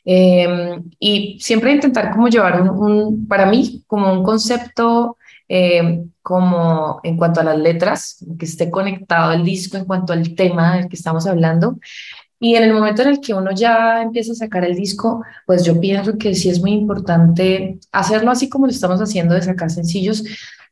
Em, 0.05 0.85
y 0.99 1.39
siempre 1.41 1.73
intentar 1.73 2.13
como 2.13 2.29
llevar 2.29 2.61
un, 2.63 3.27
para 3.27 3.47
mí, 3.47 3.85
como 3.87 4.13
un 4.13 4.25
concepto 4.25 5.17
em, 5.49 6.11
como 6.23 7.01
en 7.03 7.17
cuanto 7.17 7.41
a 7.41 7.45
las 7.45 7.59
letras, 7.59 8.25
que 8.39 8.47
esté 8.47 8.71
conectado 8.71 9.33
el 9.33 9.45
disco 9.45 9.77
en 9.77 9.85
cuanto 9.85 10.13
al 10.13 10.35
tema 10.35 10.77
del 10.77 10.89
que 10.89 10.97
estamos 10.97 11.27
hablando, 11.27 11.79
y 12.39 12.55
en 12.55 12.65
el 12.65 12.73
momento 12.75 13.03
en 13.03 13.09
el 13.09 13.21
que 13.21 13.33
uno 13.33 13.51
ya 13.53 14.03
empieza 14.03 14.33
a 14.33 14.37
sacar 14.37 14.65
el 14.65 14.77
disco, 14.77 15.25
pues 15.47 15.65
yo 15.65 15.81
pienso 15.81 16.19
que 16.19 16.35
sí 16.35 16.51
es 16.51 16.61
muy 16.61 16.73
importante 16.73 17.79
hacerlo 17.93 18.31
así 18.31 18.49
como 18.49 18.67
lo 18.67 18.73
estamos 18.73 19.01
haciendo 19.01 19.35
de 19.35 19.43
sacar 19.43 19.71
sencillos, 19.71 20.23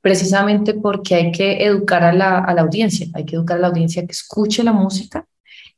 precisamente 0.02 0.74
porque 0.74 1.14
hay 1.14 1.32
que 1.32 1.64
educar 1.64 2.04
a 2.04 2.12
la, 2.12 2.38
a 2.40 2.52
la 2.52 2.62
audiencia, 2.62 3.06
hay 3.14 3.24
que 3.24 3.36
educar 3.36 3.56
a 3.56 3.60
la 3.60 3.68
audiencia 3.68 4.04
que 4.04 4.12
escuche 4.12 4.62
la 4.62 4.72
música 4.72 5.26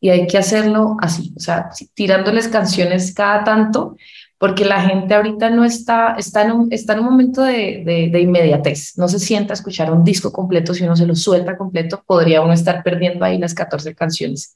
y 0.01 0.09
hay 0.11 0.27
que 0.27 0.39
hacerlo 0.39 0.97
así, 1.01 1.33
o 1.37 1.41
sea, 1.41 1.71
tirándoles 1.95 2.49
canciones 2.49 3.15
cada 3.15 3.45
tanto 3.45 3.97
porque 4.39 4.65
la 4.67 4.83
gente 4.83 5.15
ahorita 5.15 5.49
no 5.51 5.65
está, 5.65 6.15
está 6.19 6.45
en 6.45 6.53
un, 6.53 6.69
está 6.71 6.93
en 6.93 7.01
un 7.01 7.07
momento 7.07 7.43
de, 7.43 8.11
de, 8.13 8.21
inmediatez, 8.21 8.99
no 8.99 9.09
se 9.09 9.19
sienta 9.19 9.55
a 9.55 9.57
escuchar 9.57 9.91
un 9.91 10.05
disco 10.05 10.31
completo, 10.31 10.75
si 10.75 10.85
uno 10.85 10.95
se 10.95 11.07
lo 11.07 11.15
suelta 11.15 11.57
completo, 11.57 12.03
podría 12.07 12.43
uno 12.43 12.53
estar 12.53 12.83
perdiendo 12.83 13.25
ahí 13.25 13.39
las 13.39 13.55
14 13.55 13.95
canciones. 13.95 14.55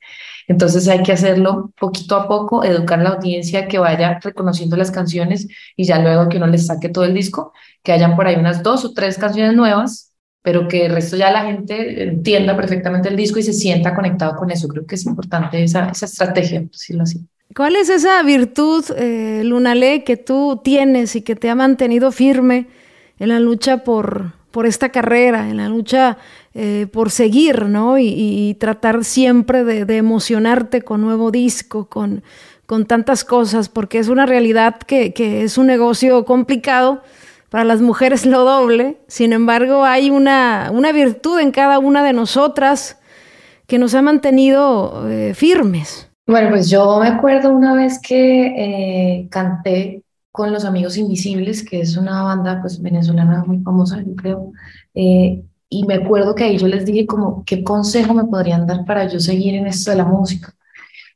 Entonces 0.48 0.86
hay 0.88 1.02
que 1.02 1.12
hacerlo 1.12 1.72
poquito 1.78 2.16
a 2.16 2.28
poco, 2.28 2.64
educar 2.64 3.00
a 3.00 3.04
la 3.04 3.10
audiencia 3.10 3.68
que 3.68 3.78
vaya 3.78 4.18
reconociendo 4.22 4.76
las 4.76 4.90
canciones 4.90 5.48
y 5.76 5.84
ya 5.84 5.98
luego 5.98 6.28
que 6.28 6.36
uno 6.36 6.46
les 6.46 6.66
saque 6.66 6.88
todo 6.90 7.04
el 7.04 7.14
disco, 7.14 7.52
que 7.82 7.92
hayan 7.92 8.16
por 8.16 8.26
ahí 8.26 8.36
unas 8.36 8.62
dos 8.62 8.84
o 8.84 8.92
tres 8.92 9.16
canciones 9.16 9.54
nuevas, 9.54 10.12
pero 10.42 10.68
que 10.68 10.86
el 10.86 10.92
resto 10.92 11.16
ya 11.16 11.30
la 11.30 11.44
gente 11.44 12.02
entienda 12.02 12.56
perfectamente 12.56 13.08
el 13.08 13.16
disco 13.16 13.38
y 13.38 13.42
se 13.42 13.52
sienta 13.52 13.94
conectado 13.94 14.36
con 14.36 14.50
eso. 14.50 14.68
Creo 14.68 14.86
que 14.86 14.96
es 14.96 15.06
importante 15.06 15.62
esa, 15.62 15.88
esa 15.90 16.06
estrategia, 16.06 16.62
decirlo 16.62 17.04
así. 17.04 17.29
¿Cuál 17.54 17.74
es 17.74 17.88
esa 17.88 18.22
virtud, 18.22 18.84
eh, 18.96 19.42
Lunale, 19.44 20.04
que 20.04 20.16
tú 20.16 20.60
tienes 20.62 21.16
y 21.16 21.22
que 21.22 21.34
te 21.34 21.50
ha 21.50 21.56
mantenido 21.56 22.12
firme 22.12 22.68
en 23.18 23.30
la 23.30 23.40
lucha 23.40 23.78
por, 23.78 24.32
por 24.52 24.66
esta 24.66 24.90
carrera, 24.90 25.48
en 25.48 25.56
la 25.56 25.68
lucha 25.68 26.16
eh, 26.54 26.86
por 26.92 27.10
seguir, 27.10 27.66
¿no? 27.66 27.98
Y, 27.98 28.56
tratar 28.60 29.04
siempre 29.04 29.64
de, 29.64 29.96
emocionarte 29.96 30.82
con 30.82 31.00
nuevo 31.00 31.32
disco, 31.32 31.86
con, 31.86 32.22
con 32.66 32.86
tantas 32.86 33.24
cosas, 33.24 33.68
porque 33.68 33.98
es 33.98 34.08
una 34.08 34.26
realidad 34.26 34.78
que, 34.78 35.12
que, 35.12 35.42
es 35.42 35.58
un 35.58 35.66
negocio 35.66 36.24
complicado. 36.24 37.02
Para 37.48 37.64
las 37.64 37.80
mujeres 37.80 38.26
lo 38.26 38.44
doble. 38.44 38.98
Sin 39.08 39.32
embargo, 39.32 39.84
hay 39.84 40.10
una, 40.10 40.70
una 40.72 40.92
virtud 40.92 41.40
en 41.40 41.50
cada 41.50 41.80
una 41.80 42.04
de 42.04 42.12
nosotras 42.12 42.96
que 43.66 43.78
nos 43.78 43.94
ha 43.94 44.02
mantenido 44.02 45.08
eh, 45.08 45.34
firmes. 45.34 46.09
Bueno, 46.26 46.50
pues 46.50 46.70
yo 46.70 47.00
me 47.00 47.08
acuerdo 47.08 47.50
una 47.50 47.74
vez 47.74 47.98
que 48.00 48.46
eh, 49.22 49.28
canté 49.30 50.04
con 50.30 50.52
Los 50.52 50.64
Amigos 50.64 50.96
Invisibles, 50.96 51.64
que 51.64 51.80
es 51.80 51.96
una 51.96 52.22
banda 52.22 52.60
pues 52.60 52.80
venezolana 52.80 53.44
muy 53.44 53.58
famosa, 53.60 54.00
yo 54.02 54.14
creo, 54.14 54.52
eh, 54.94 55.42
y 55.68 55.84
me 55.86 55.94
acuerdo 55.94 56.34
que 56.34 56.44
ahí 56.44 56.58
yo 56.58 56.68
les 56.68 56.86
dije 56.86 57.06
como, 57.06 57.44
¿qué 57.44 57.64
consejo 57.64 58.14
me 58.14 58.24
podrían 58.24 58.66
dar 58.66 58.84
para 58.84 59.08
yo 59.08 59.18
seguir 59.18 59.54
en 59.56 59.66
esto 59.66 59.90
de 59.90 59.96
la 59.96 60.04
música? 60.04 60.54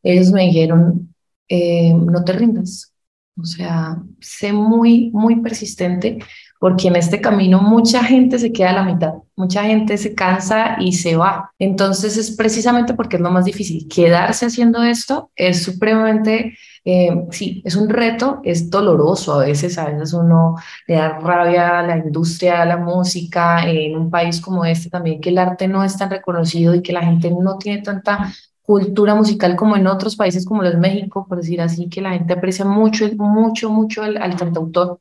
Ellos 0.02 0.32
me 0.32 0.42
dijeron, 0.46 1.14
eh, 1.48 1.94
no 1.94 2.24
te 2.24 2.32
rindas, 2.32 2.92
o 3.38 3.44
sea, 3.44 4.02
sé 4.20 4.52
muy, 4.52 5.10
muy 5.12 5.36
persistente 5.42 6.18
porque 6.64 6.88
en 6.88 6.96
este 6.96 7.20
camino 7.20 7.60
mucha 7.60 8.02
gente 8.02 8.38
se 8.38 8.50
queda 8.50 8.70
a 8.70 8.72
la 8.72 8.84
mitad, 8.84 9.12
mucha 9.36 9.64
gente 9.64 9.98
se 9.98 10.14
cansa 10.14 10.76
y 10.80 10.94
se 10.94 11.14
va. 11.14 11.52
Entonces 11.58 12.16
es 12.16 12.30
precisamente 12.30 12.94
porque 12.94 13.16
es 13.16 13.22
lo 13.22 13.30
más 13.30 13.44
difícil. 13.44 13.86
Quedarse 13.86 14.46
haciendo 14.46 14.82
esto 14.82 15.30
es 15.36 15.62
supremamente, 15.62 16.56
eh, 16.86 17.10
sí, 17.32 17.60
es 17.66 17.76
un 17.76 17.90
reto, 17.90 18.40
es 18.44 18.70
doloroso 18.70 19.34
a 19.34 19.44
veces, 19.44 19.76
a 19.76 19.90
veces 19.90 20.14
uno 20.14 20.54
le 20.86 20.94
da 20.94 21.18
rabia 21.18 21.80
a 21.80 21.82
la 21.82 21.98
industria, 21.98 22.62
a 22.62 22.64
la 22.64 22.78
música, 22.78 23.68
en 23.68 23.94
un 23.94 24.08
país 24.08 24.40
como 24.40 24.64
este 24.64 24.88
también, 24.88 25.20
que 25.20 25.28
el 25.28 25.36
arte 25.36 25.68
no 25.68 25.84
es 25.84 25.98
tan 25.98 26.08
reconocido 26.08 26.74
y 26.74 26.80
que 26.80 26.94
la 26.94 27.02
gente 27.02 27.30
no 27.30 27.58
tiene 27.58 27.82
tanta 27.82 28.32
cultura 28.62 29.14
musical 29.14 29.54
como 29.54 29.76
en 29.76 29.86
otros 29.86 30.16
países 30.16 30.46
como 30.46 30.62
los 30.62 30.78
México, 30.78 31.26
por 31.28 31.36
decir 31.36 31.60
así, 31.60 31.90
que 31.90 32.00
la 32.00 32.12
gente 32.12 32.32
aprecia 32.32 32.64
mucho, 32.64 33.06
mucho, 33.18 33.68
mucho 33.68 34.02
al, 34.02 34.16
al 34.16 34.34
cantautor 34.34 34.98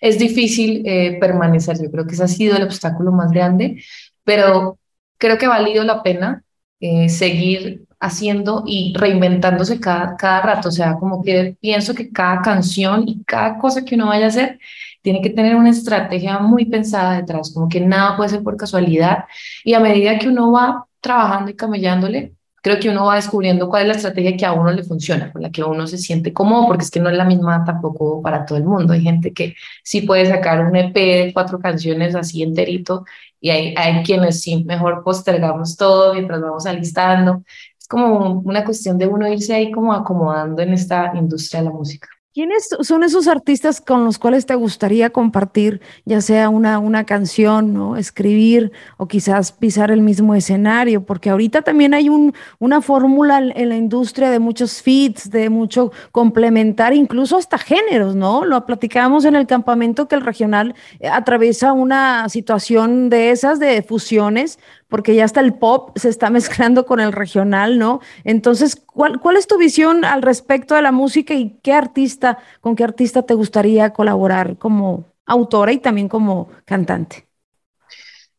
es 0.00 0.18
difícil 0.18 0.82
eh, 0.86 1.18
permanecer. 1.20 1.80
Yo 1.82 1.90
creo 1.90 2.06
que 2.06 2.14
ese 2.14 2.24
ha 2.24 2.28
sido 2.28 2.56
el 2.56 2.64
obstáculo 2.64 3.12
más 3.12 3.30
grande, 3.30 3.82
pero 4.24 4.78
creo 5.18 5.38
que 5.38 5.46
ha 5.46 5.50
valido 5.50 5.84
la 5.84 6.02
pena 6.02 6.44
eh, 6.80 7.08
seguir 7.08 7.86
haciendo 8.00 8.62
y 8.66 8.94
reinventándose 8.96 9.80
cada, 9.80 10.16
cada 10.16 10.42
rato. 10.42 10.68
O 10.68 10.72
sea, 10.72 10.94
como 10.96 11.22
que 11.22 11.56
pienso 11.60 11.94
que 11.94 12.10
cada 12.10 12.42
canción 12.42 13.04
y 13.08 13.24
cada 13.24 13.58
cosa 13.58 13.84
que 13.84 13.94
uno 13.94 14.08
vaya 14.08 14.26
a 14.26 14.28
hacer 14.28 14.58
tiene 15.02 15.22
que 15.22 15.30
tener 15.30 15.54
una 15.56 15.70
estrategia 15.70 16.38
muy 16.40 16.64
pensada 16.66 17.16
detrás, 17.16 17.52
como 17.54 17.68
que 17.68 17.80
nada 17.80 18.16
puede 18.16 18.30
ser 18.30 18.42
por 18.42 18.56
casualidad. 18.56 19.24
Y 19.64 19.74
a 19.74 19.80
medida 19.80 20.18
que 20.18 20.28
uno 20.28 20.50
va 20.52 20.86
trabajando 21.00 21.50
y 21.50 21.54
camellándole, 21.54 22.35
creo 22.66 22.80
que 22.80 22.88
uno 22.88 23.04
va 23.04 23.14
descubriendo 23.14 23.68
cuál 23.68 23.82
es 23.82 23.88
la 23.88 23.94
estrategia 23.94 24.36
que 24.36 24.44
a 24.44 24.52
uno 24.52 24.72
le 24.72 24.82
funciona, 24.82 25.30
con 25.32 25.40
la 25.40 25.50
que 25.50 25.62
uno 25.62 25.86
se 25.86 25.98
siente 25.98 26.32
cómodo, 26.32 26.66
porque 26.66 26.82
es 26.82 26.90
que 26.90 26.98
no 26.98 27.08
es 27.08 27.16
la 27.16 27.24
misma 27.24 27.64
tampoco 27.64 28.20
para 28.20 28.44
todo 28.44 28.58
el 28.58 28.64
mundo. 28.64 28.92
Hay 28.92 29.02
gente 29.02 29.32
que 29.32 29.54
sí 29.84 30.00
puede 30.00 30.26
sacar 30.26 30.66
un 30.66 30.74
EP 30.74 30.92
de 30.92 31.30
cuatro 31.32 31.60
canciones 31.60 32.16
así 32.16 32.42
enterito 32.42 33.04
y 33.40 33.50
hay, 33.50 33.74
hay 33.76 34.02
quienes 34.02 34.40
sí, 34.42 34.64
mejor 34.64 35.04
postergamos 35.04 35.76
todo 35.76 36.14
mientras 36.14 36.40
vamos 36.40 36.66
alistando. 36.66 37.44
Es 37.78 37.86
como 37.86 38.40
una 38.40 38.64
cuestión 38.64 38.98
de 38.98 39.06
uno 39.06 39.28
irse 39.32 39.54
ahí 39.54 39.70
como 39.70 39.92
acomodando 39.92 40.60
en 40.60 40.72
esta 40.72 41.12
industria 41.14 41.60
de 41.60 41.66
la 41.66 41.72
música. 41.72 42.08
¿Quiénes 42.36 42.68
son 42.82 43.02
esos 43.02 43.28
artistas 43.28 43.80
con 43.80 44.04
los 44.04 44.18
cuales 44.18 44.44
te 44.44 44.54
gustaría 44.54 45.08
compartir, 45.08 45.80
ya 46.04 46.20
sea 46.20 46.50
una, 46.50 46.78
una 46.78 47.04
canción, 47.04 47.72
¿no? 47.72 47.96
escribir 47.96 48.72
o 48.98 49.08
quizás 49.08 49.52
pisar 49.52 49.90
el 49.90 50.02
mismo 50.02 50.34
escenario? 50.34 51.02
Porque 51.02 51.30
ahorita 51.30 51.62
también 51.62 51.94
hay 51.94 52.10
un, 52.10 52.34
una 52.58 52.82
fórmula 52.82 53.38
en 53.38 53.70
la 53.70 53.76
industria 53.78 54.28
de 54.28 54.38
muchos 54.38 54.82
feats, 54.82 55.30
de 55.30 55.48
mucho 55.48 55.92
complementar, 56.12 56.92
incluso 56.92 57.38
hasta 57.38 57.56
géneros, 57.56 58.14
¿no? 58.14 58.44
Lo 58.44 58.66
platicábamos 58.66 59.24
en 59.24 59.34
el 59.34 59.46
campamento 59.46 60.06
que 60.06 60.16
el 60.16 60.20
regional 60.20 60.74
eh, 61.00 61.08
atraviesa 61.08 61.72
una 61.72 62.28
situación 62.28 63.08
de 63.08 63.30
esas, 63.30 63.60
de 63.60 63.80
fusiones, 63.80 64.58
porque 64.88 65.14
ya 65.14 65.24
hasta 65.24 65.40
el 65.40 65.54
pop 65.54 65.96
se 65.96 66.08
está 66.08 66.30
mezclando 66.36 66.86
con 66.86 67.00
el 67.00 67.12
regional, 67.12 67.78
¿no? 67.78 68.00
Entonces, 68.24 68.76
¿cuál, 68.76 69.20
¿cuál 69.20 69.36
es 69.36 69.46
tu 69.46 69.58
visión 69.58 70.04
al 70.04 70.22
respecto 70.22 70.74
de 70.74 70.82
la 70.82 70.92
música 70.92 71.34
y 71.34 71.58
qué 71.62 71.72
artista, 71.72 72.38
con 72.60 72.76
qué 72.76 72.84
artista 72.84 73.22
te 73.22 73.34
gustaría 73.34 73.92
colaborar 73.92 74.56
como 74.58 75.04
autora 75.26 75.72
y 75.72 75.78
también 75.78 76.08
como 76.08 76.48
cantante? 76.64 77.26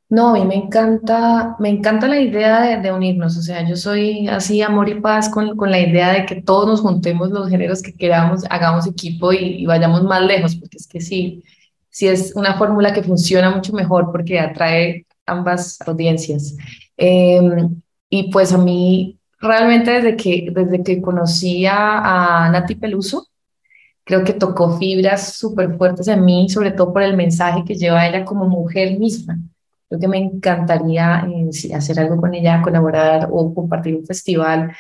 No, 0.10 0.38
y 0.38 0.46
me 0.46 0.56
encanta, 0.56 1.58
me 1.60 1.68
encanta 1.68 2.08
la 2.08 2.22
idea 2.22 2.80
de, 2.80 2.92
unirnos, 2.94 3.36
o 3.36 3.42
sea, 3.42 3.68
yo 3.68 3.76
soy 3.76 4.30
así 4.30 4.62
amor 4.62 4.88
y 4.88 5.02
paz 5.02 5.28
con, 5.28 5.58
con, 5.58 5.70
la 5.70 5.82
idea 5.82 6.14
de 6.14 6.26
que 6.26 6.42
todos 6.42 6.66
nos 6.66 6.80
juntemos 6.80 7.30
los 7.32 7.50
géneros 7.50 7.82
que 7.82 7.94
queramos, 7.94 8.46
hagamos 8.50 8.88
equipo 8.88 9.34
y, 9.34 9.62
y 9.62 9.66
vayamos 9.66 10.04
más 10.04 10.22
lejos, 10.22 10.56
porque 10.56 10.78
es 10.78 10.88
que 10.88 11.02
sí, 11.02 11.44
sí 11.90 12.08
es 12.08 12.34
una 12.38 12.54
fórmula 12.58 12.94
que 12.94 13.04
funciona 13.04 13.50
mucho 13.50 13.74
mejor 13.74 14.10
porque 14.14 14.40
atrae 14.40 15.07
ambas 15.28 15.80
audiencias. 15.86 16.56
Em, 16.98 17.82
y 18.10 18.32
pues 18.32 18.54
a 18.54 18.58
mí, 18.58 19.20
realmente 19.40 19.92
desde 19.92 20.16
que, 20.18 20.50
desde 20.52 20.84
que 20.84 21.02
conocí 21.02 21.66
a, 21.68 22.50
Nati 22.52 22.76
Peluso, 22.76 23.28
creo 24.04 24.24
que 24.24 24.34
tocó 24.34 24.78
fibras 24.78 25.34
súper 25.34 25.78
fuertes 25.78 26.08
en 26.08 26.24
mí, 26.26 26.50
sobre 26.50 26.72
todo 26.72 26.94
por 26.94 27.04
el 27.04 27.16
mensaje 27.16 27.64
que 27.66 27.76
lleva 27.76 28.08
ella 28.08 28.26
como 28.26 28.48
mujer 28.48 28.98
misma. 29.00 29.38
Creo 29.90 30.00
que 30.02 30.08
me 30.08 30.18
encantaría 30.18 31.28
eh, 31.30 31.76
hacer 31.76 32.00
algo 32.00 32.18
con 32.18 32.34
ella, 32.34 32.62
colaborar 32.62 33.30
o 33.32 33.54
compartir 33.54 33.96
un 33.96 34.06
festival 34.06 34.72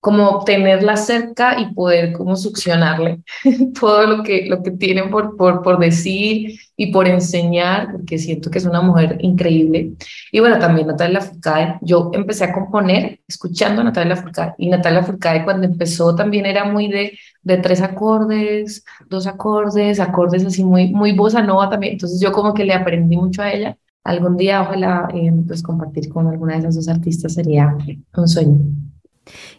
como 0.00 0.44
tenerla 0.44 0.96
cerca 0.96 1.58
y 1.60 1.74
poder 1.74 2.12
como 2.12 2.36
succionarle 2.36 3.20
todo 3.80 4.06
lo 4.06 4.22
que, 4.22 4.46
lo 4.48 4.62
que 4.62 4.70
tienen 4.70 5.10
por, 5.10 5.36
por, 5.36 5.62
por 5.62 5.78
decir 5.78 6.58
y 6.76 6.92
por 6.92 7.08
enseñar, 7.08 7.90
porque 7.92 8.18
siento 8.18 8.50
que 8.50 8.58
es 8.58 8.64
una 8.64 8.80
mujer 8.80 9.18
increíble. 9.20 9.94
Y 10.30 10.38
bueno, 10.38 10.58
también 10.60 10.86
Natalia 10.86 11.20
Furcade, 11.20 11.78
yo 11.82 12.10
empecé 12.14 12.44
a 12.44 12.52
componer 12.52 13.20
escuchando 13.26 13.80
a 13.80 13.84
Natalia 13.84 14.16
Furcade, 14.16 14.54
y 14.58 14.68
Natalia 14.68 15.02
Furcade 15.02 15.44
cuando 15.44 15.66
empezó 15.66 16.14
también 16.14 16.46
era 16.46 16.64
muy 16.64 16.88
de, 16.88 17.18
de 17.42 17.56
tres 17.56 17.82
acordes, 17.82 18.84
dos 19.08 19.26
acordes, 19.26 19.98
acordes 19.98 20.44
así 20.46 20.62
muy, 20.64 20.92
muy 20.92 21.12
bossa 21.12 21.42
nova 21.42 21.68
también, 21.68 21.94
entonces 21.94 22.20
yo 22.20 22.30
como 22.30 22.54
que 22.54 22.64
le 22.64 22.74
aprendí 22.74 23.16
mucho 23.16 23.42
a 23.42 23.52
ella. 23.52 23.76
Algún 24.04 24.36
día 24.36 24.62
ojalá 24.62 25.08
eh, 25.12 25.32
pues 25.46 25.62
compartir 25.62 26.08
con 26.08 26.28
alguna 26.28 26.54
de 26.54 26.60
esas 26.60 26.76
dos 26.76 26.88
artistas 26.88 27.34
sería 27.34 27.76
un 28.16 28.28
sueño. 28.28 28.58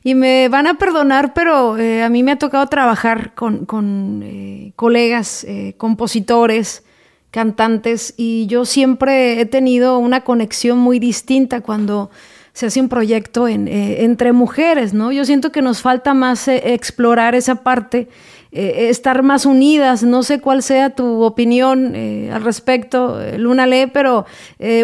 Y 0.03 0.15
me 0.15 0.47
van 0.49 0.67
a 0.67 0.75
perdonar, 0.75 1.33
pero 1.33 1.77
eh, 1.77 2.03
a 2.03 2.09
mí 2.09 2.23
me 2.23 2.31
ha 2.31 2.37
tocado 2.37 2.65
trabajar 2.67 3.33
con, 3.35 4.21
eh, 4.23 4.71
colegas, 4.75 5.43
eh, 5.43 5.73
compositores, 5.77 6.83
cantantes 7.31 8.15
y 8.17 8.47
yo 8.47 8.65
siempre 8.65 9.39
he 9.39 9.45
tenido 9.45 9.99
una 9.99 10.21
conexión 10.21 10.79
muy 10.79 10.97
distinta 10.97 11.61
cuando 11.61 12.09
se 12.53 12.65
hace 12.65 12.81
un 12.81 12.89
proyecto 12.89 13.47
entre 13.47 14.33
mujeres, 14.33 14.95
¿no? 14.95 15.11
Yo 15.11 15.23
siento 15.25 15.51
que 15.51 15.61
nos 15.61 15.81
falta 15.81 16.15
más 16.15 16.47
explorar 16.47 17.35
esa 17.35 17.63
parte, 17.63 18.09
estar 18.51 19.21
más 19.21 19.45
unidas. 19.45 20.01
No 20.01 20.23
sé 20.23 20.41
cuál 20.41 20.63
sea 20.63 20.89
tu 20.89 21.21
opinión 21.21 21.95
al 21.95 22.43
respecto, 22.43 23.19
Luna 23.37 23.67
Lee, 23.67 23.85
pero 23.93 24.25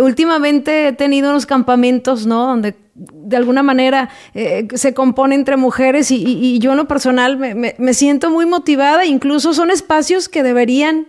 últimamente 0.04 0.90
he 0.90 0.94
tenido 0.94 1.32
unos 1.32 1.48
campamentos, 1.48 2.28
¿no? 2.28 2.46
Donde 2.46 2.76
de 2.96 3.36
alguna 3.36 3.62
manera 3.62 4.10
se 4.34 4.94
compone 4.94 5.36
entre 5.36 5.58
mujeres 5.58 6.12
y, 6.12 6.58
yo 6.60 6.72
en 6.72 6.78
lo 6.78 6.88
personal 6.88 7.38
me, 7.38 7.94
siento 7.94 8.30
muy 8.30 8.46
motivada, 8.46 9.06
incluso 9.06 9.54
son 9.54 9.70
espacios 9.70 10.30
que 10.30 10.44
deberían 10.44 11.08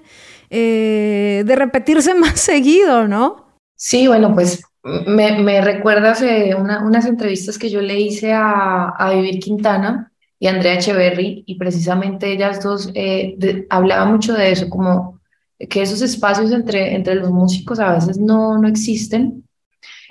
de 0.51 1.55
repetirse 1.57 2.15
más 2.17 2.41
seguido, 2.41 3.07
¿no? 3.07 3.47
Sí, 3.77 4.09
bueno, 4.09 4.35
pues 4.35 4.63
me, 4.83 5.39
me 5.41 5.61
recuerdas 5.61 6.25
unas 6.59 7.07
entrevistas 7.07 7.59
que 7.59 7.71
yo 7.71 7.81
le 7.81 8.01
hice 8.01 8.33
a, 8.33 8.89
a 8.89 9.15
Vivir 9.15 9.39
Quintana 9.39 10.11
y 10.39 10.49
Andrea 10.49 10.75
Echeverry, 10.75 11.45
y 11.47 11.57
precisamente 11.57 12.31
ellas 12.31 12.63
dos 12.63 12.91
eh, 12.95 13.67
hablaban 13.71 14.13
mucho 14.13 14.35
de 14.35 14.53
eso, 14.53 14.69
como 14.69 15.21
que 15.59 15.83
esos 15.83 16.03
espacios 16.03 16.53
entre, 16.53 16.95
entre 16.95 17.15
los 17.15 17.31
músicos 17.31 17.81
a 17.81 17.95
veces 17.95 18.19
no, 18.19 18.59
no 18.59 18.69
existen 18.69 19.45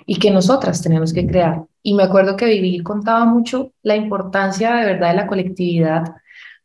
y 0.06 0.18
que 0.18 0.32
nosotras 0.32 0.82
tenemos 0.82 1.14
que 1.14 1.26
crear. 1.26 1.64
Y 1.82 1.94
me 1.94 2.04
acuerdo 2.04 2.36
que 2.36 2.46
Vivir 2.46 2.84
contaba 2.84 3.26
mucho 3.26 3.72
la 3.84 3.96
importancia 3.96 4.76
de 4.76 4.86
verdad 4.86 5.10
de 5.10 5.16
la 5.16 5.28
colectividad, 5.28 6.04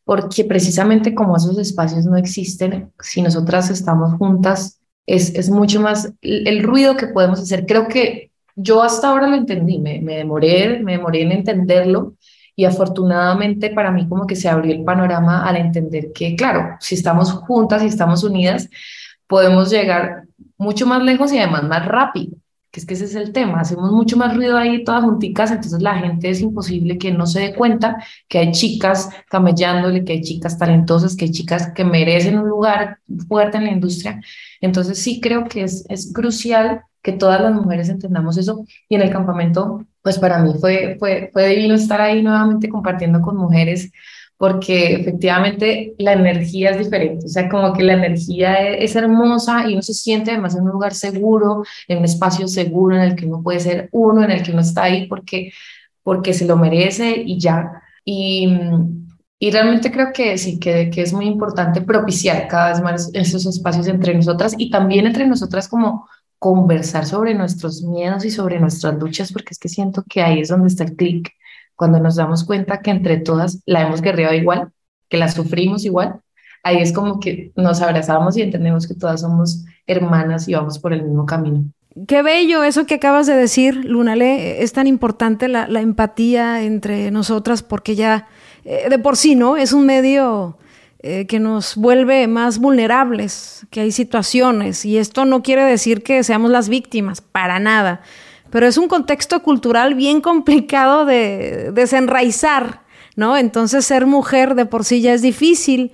porque 0.05 0.45
precisamente 0.45 1.15
como 1.15 1.37
esos 1.37 1.59
espacios 1.59 2.05
no 2.05 2.17
existen, 2.17 2.93
si 3.01 3.23
nosotras 3.23 3.71
estamos 3.71 4.15
juntas, 4.15 4.81
es, 5.07 5.51
mucho 5.51 5.81
más 5.81 6.13
el, 6.21 6.63
ruido 6.63 6.97
que 6.97 7.09
podemos 7.09 7.41
hacer. 7.41 7.67
Creo 7.67 7.89
que 7.89 8.31
yo 8.55 8.83
hasta 8.83 9.09
ahora 9.09 9.27
lo 9.27 9.37
entendí, 9.37 9.79
me, 9.79 10.01
me 10.01 10.17
demoré, 10.17 10.81
me 10.81 10.93
demoré 10.93 11.23
en 11.23 11.33
entenderlo 11.33 12.15
y 12.55 12.65
afortunadamente 12.65 13.71
para 13.71 13.91
mí 13.91 14.09
como 14.09 14.27
que 14.27 14.37
se 14.37 14.49
abrió 14.49 14.73
el 14.73 14.85
panorama 14.85 15.45
al 15.49 15.57
entender 15.57 16.13
que, 16.13 16.37
claro, 16.37 16.77
si 16.79 16.95
estamos 16.95 17.33
juntas 17.33 17.83
y 17.83 17.87
estamos 17.87 18.23
unidas, 18.23 18.69
podemos 19.27 19.71
llegar 19.71 20.25
mucho 20.59 20.87
más 20.87 21.03
lejos 21.03 21.33
y 21.33 21.39
además 21.39 21.65
más 21.65 21.87
rápido 21.87 22.37
que 22.71 22.81
es 22.81 22.87
que 22.87 22.95
ese 22.95 23.05
es 23.05 23.15
el 23.15 23.33
tema, 23.33 23.61
hacemos 23.61 23.91
mucho 23.91 24.17
más 24.17 24.35
ruido 24.37 24.57
ahí 24.57 24.85
todas 24.85 25.03
junticas, 25.03 25.51
entonces 25.51 25.83
la 25.83 25.99
gente 25.99 26.31
es 26.31 26.41
imposible 26.41 26.99
que 26.99 27.11
no 27.13 27.27
se 27.27 27.41
dé 27.41 27.55
cuenta 27.55 27.97
que 28.29 28.39
hay 28.39 28.53
chicas 28.53 29.11
camellándole, 29.29 30.05
que 30.05 30.13
hay 30.15 30.23
chicas 30.23 30.59
talentosas, 30.59 31.17
que 31.17 31.27
hay 31.27 31.31
chicas 31.33 31.73
que 31.75 31.85
merecen 31.85 32.39
un 32.39 32.49
lugar 32.49 32.99
fuerte 33.29 33.59
en 33.59 33.65
la 33.65 33.73
industria. 33.73 34.21
Entonces 34.61 34.99
sí 35.03 35.21
creo 35.21 35.45
que 35.45 35.63
es, 35.63 35.85
es 35.89 36.13
crucial 36.13 36.83
que 37.03 37.13
todas 37.13 37.41
las 37.41 37.55
mujeres 37.55 37.89
entendamos 37.89 38.37
eso 38.37 38.65
y 38.89 38.95
en 38.95 39.03
el 39.03 39.11
campamento, 39.11 39.85
pues 40.03 40.19
para 40.19 40.39
mí 40.39 40.53
fue, 40.61 40.97
fue, 40.99 41.31
fue 41.33 41.49
divino 41.49 41.75
estar 41.75 42.01
ahí 42.01 42.23
nuevamente 42.23 42.69
compartiendo 42.69 43.21
con 43.21 43.37
mujeres 43.37 43.91
porque 44.41 44.95
efectivamente 44.95 45.95
la 45.99 46.15
energía 46.15 46.71
es 46.71 46.79
diferente, 46.79 47.27
o 47.27 47.29
sea, 47.29 47.47
como 47.51 47.75
que 47.75 47.83
la 47.83 47.93
energía 47.93 48.59
e-, 48.59 48.83
es, 48.83 48.97
hermosa 48.97 49.69
y 49.69 49.75
uno 49.75 49.83
se 49.83 49.93
siente 49.93 50.31
además 50.31 50.57
en 50.57 50.63
un 50.63 50.71
lugar 50.71 50.95
seguro, 50.95 51.63
en 51.87 51.99
un 51.99 52.07
espacio 52.07 52.49
seguro 52.49 52.97
en 52.97 53.03
el 53.03 53.17
que 53.17 53.27
uno 53.27 53.43
puede 53.43 53.61
ser 53.61 53.91
uno, 53.93 54.25
en 54.25 54.31
el 54.31 54.43
que 54.43 54.53
uno 54.53 54.63
está 54.63 54.85
ahí 54.85 55.07
porque, 55.09 55.53
porque 56.03 56.33
se 56.33 56.47
lo 56.47 56.57
merece 56.57 57.23
y 57.23 57.39
ya. 57.39 57.83
Y, 58.03 58.49
y 59.39 59.51
realmente 59.51 59.93
creo 59.93 60.11
que 60.11 60.39
sí, 60.39 60.59
que, 60.59 60.89
que 60.89 61.03
es 61.03 61.13
muy 61.13 61.27
importante 61.27 61.83
propiciar 61.83 62.49
cada 62.49 62.71
vez 62.71 62.81
más 62.81 63.11
esos 63.13 63.45
espacios 63.45 63.89
entre 63.89 64.15
nosotras 64.15 64.55
y 64.57 64.71
también 64.71 65.07
entre 65.07 65.27
nosotras 65.27 65.69
como 65.69 66.09
conversar 66.39 67.05
sobre 67.05 67.35
nuestros 67.35 67.83
miedos 67.83 68.25
y 68.25 68.31
sobre 68.31 68.59
nuestras 68.59 68.95
luchas, 68.95 69.33
porque 69.35 69.51
es 69.51 69.59
que 69.59 69.69
siento 69.69 70.03
que 70.09 70.23
ahí 70.23 70.41
es 70.41 70.49
donde 70.49 70.69
está 70.69 70.85
el 70.85 70.97
clic 70.97 71.31
cuando 71.81 71.99
nos 71.99 72.17
damos 72.17 72.45
cuenta 72.45 72.83
que 72.83 72.91
entre 72.91 73.17
todas 73.17 73.63
la 73.65 73.81
hemos 73.81 74.03
guerreado 74.03 74.35
igual, 74.35 74.69
que 75.09 75.17
la 75.17 75.31
sufrimos 75.31 75.87
igual, 75.87 76.21
ahí 76.63 76.77
es 76.77 76.93
como 76.93 77.21
que 77.21 77.53
nos 77.57 77.81
abrazamos 77.81 78.37
y 78.37 78.43
entendemos 78.43 78.87
que 78.87 78.93
todas 78.93 79.23
somos 79.23 79.65
hermanas 79.87 80.47
y 80.47 80.53
vamos 80.53 80.79
por 80.79 80.93
el 80.93 81.03
mismo 81.05 81.25
camino. 81.25 81.65
Qué 82.07 82.21
bello 82.21 82.65
eso 82.65 82.85
que 82.85 82.97
acabas 82.97 83.27
de 83.27 83.35
decir, 83.35 83.83
Lunale. 83.83 84.63
Es 84.63 84.75
tan 84.75 84.87
importante 84.89 85.49
la, 85.49 85.65
empatía 85.81 86.65
entre 86.65 87.11
nosotras 87.11 87.63
porque 87.63 87.95
ya 87.95 88.29
eh, 88.67 88.89
de 88.91 88.99
por 88.99 89.17
sí, 89.17 89.35
¿no? 89.35 89.57
Es 89.57 89.73
un 89.73 89.87
medio 89.87 90.59
eh, 90.99 91.27
que 91.27 91.41
nos 91.41 91.77
vuelve 91.77 92.27
más 92.27 92.59
vulnerables, 92.59 93.67
que 93.71 93.81
hay 93.81 93.91
situaciones 93.91 94.85
y 94.85 94.99
esto 94.99 95.25
no 95.25 95.43
quiere 95.43 95.65
decir 95.65 96.03
que 96.03 96.23
seamos 96.25 96.51
las 96.51 96.69
víctimas, 96.69 97.23
para 97.23 97.59
nada 97.59 98.03
pero 98.51 98.67
es 98.67 98.77
un 98.77 98.89
contexto 98.89 99.43
cultural 99.43 99.95
bien 99.95 100.21
complicado 100.21 101.05
de 101.05 101.71
desenraizar, 101.73 102.83
¿no? 103.17 103.37
Entonces 103.37 103.85
ser 103.85 104.07
mujer 104.07 104.55
de 104.55 104.67
por 104.67 104.85
sí 104.85 105.01
ya 105.01 105.15
es 105.15 105.23
difícil. 105.23 105.93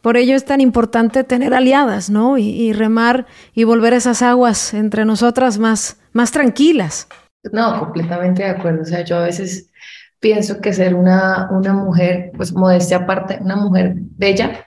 Por 0.00 0.16
ello 0.16 0.36
es 0.36 0.44
tan 0.44 0.60
importante 0.60 1.24
tener 1.24 1.52
aliadas, 1.52 2.10
¿no? 2.10 2.38
Y, 2.38 2.72
remar 2.72 3.26
y 3.54 3.64
volver 3.64 3.92
esas 3.92 4.22
aguas 4.22 4.72
entre 4.72 5.04
nosotras 5.04 5.58
más, 5.58 5.98
más 6.12 6.30
tranquilas. 6.30 7.08
No, 7.52 7.80
completamente 7.80 8.44
de 8.44 8.50
acuerdo. 8.50 8.82
O 8.82 8.84
sea, 8.84 9.04
yo 9.04 9.16
a 9.16 9.24
veces 9.24 9.70
pienso 10.20 10.60
que 10.60 10.72
ser 10.72 10.94
una, 10.94 11.48
una 11.50 11.72
mujer, 11.72 12.30
pues 12.36 12.52
modestia 12.52 12.98
aparte, 12.98 13.38
una 13.40 13.56
mujer 13.56 13.94
bella 13.96 14.65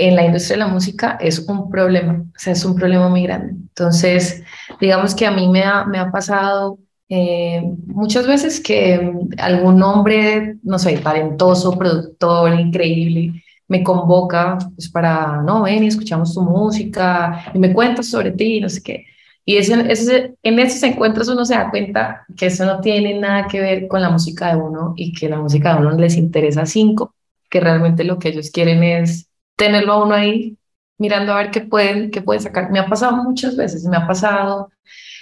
en 0.00 0.16
la 0.16 0.24
industria 0.24 0.56
de 0.56 0.64
la 0.64 0.68
música 0.68 1.18
es 1.20 1.40
un 1.40 1.70
problema, 1.70 2.24
o 2.24 2.38
sea, 2.38 2.54
es 2.54 2.64
un 2.64 2.74
problema 2.74 3.08
muy 3.10 3.22
grande. 3.24 3.52
Entonces, 3.52 4.42
digamos 4.80 5.14
que 5.14 5.26
a 5.26 5.30
mí 5.30 5.46
me 5.48 5.62
ha, 5.62 6.10
pasado 6.10 6.78
eh, 7.10 7.62
muchas 7.86 8.26
veces 8.26 8.60
que 8.60 9.12
algún 9.36 9.82
hombre, 9.82 10.56
no 10.62 10.78
sé, 10.78 10.96
talentoso, 10.98 11.78
productor, 11.78 12.58
increíble, 12.58 13.42
me 13.68 13.82
convoca 13.82 14.58
pues 14.74 14.88
para, 14.88 15.42
no, 15.42 15.62
ven 15.64 15.84
y 15.84 15.88
escuchamos 15.88 16.34
tu 16.34 16.42
música 16.42 17.52
y 17.52 17.58
me 17.58 17.74
cuentas 17.74 18.06
sobre 18.06 18.32
ti, 18.32 18.58
no 18.58 18.70
sé 18.70 18.82
qué. 18.82 19.04
Y 19.44 19.56
en 19.56 20.58
esos 20.58 20.82
encuentros 20.82 21.28
uno 21.28 21.44
se 21.44 21.54
da 21.54 21.70
cuenta 21.70 22.24
que 22.36 22.46
eso 22.46 22.64
no 22.64 22.80
tiene 22.80 23.18
nada 23.18 23.48
que 23.48 23.60
ver 23.60 23.86
con 23.88 24.00
la 24.00 24.10
música 24.10 24.54
de 24.54 24.62
uno 24.62 24.94
y 24.96 25.12
que 25.12 25.28
la 25.28 25.38
música 25.38 25.74
de 25.74 25.80
uno 25.80 25.90
les 25.92 26.16
interesa 26.16 26.64
cinco, 26.64 27.14
que 27.50 27.60
realmente 27.60 28.04
lo 28.04 28.18
que 28.18 28.30
ellos 28.30 28.50
quieren 28.50 28.82
es 28.82 29.29
tenerlo 29.60 29.92
a 29.92 30.04
uno 30.04 30.14
ahí 30.14 30.56
mirando 30.96 31.32
a 31.32 31.36
ver 31.36 31.50
qué 31.50 31.60
pueden, 31.60 32.10
qué 32.10 32.22
pueden 32.22 32.42
sacar. 32.42 32.70
Me 32.70 32.78
ha 32.78 32.86
pasado 32.86 33.14
muchas 33.22 33.56
veces, 33.56 33.84
me 33.84 33.98
ha 33.98 34.06
pasado 34.06 34.70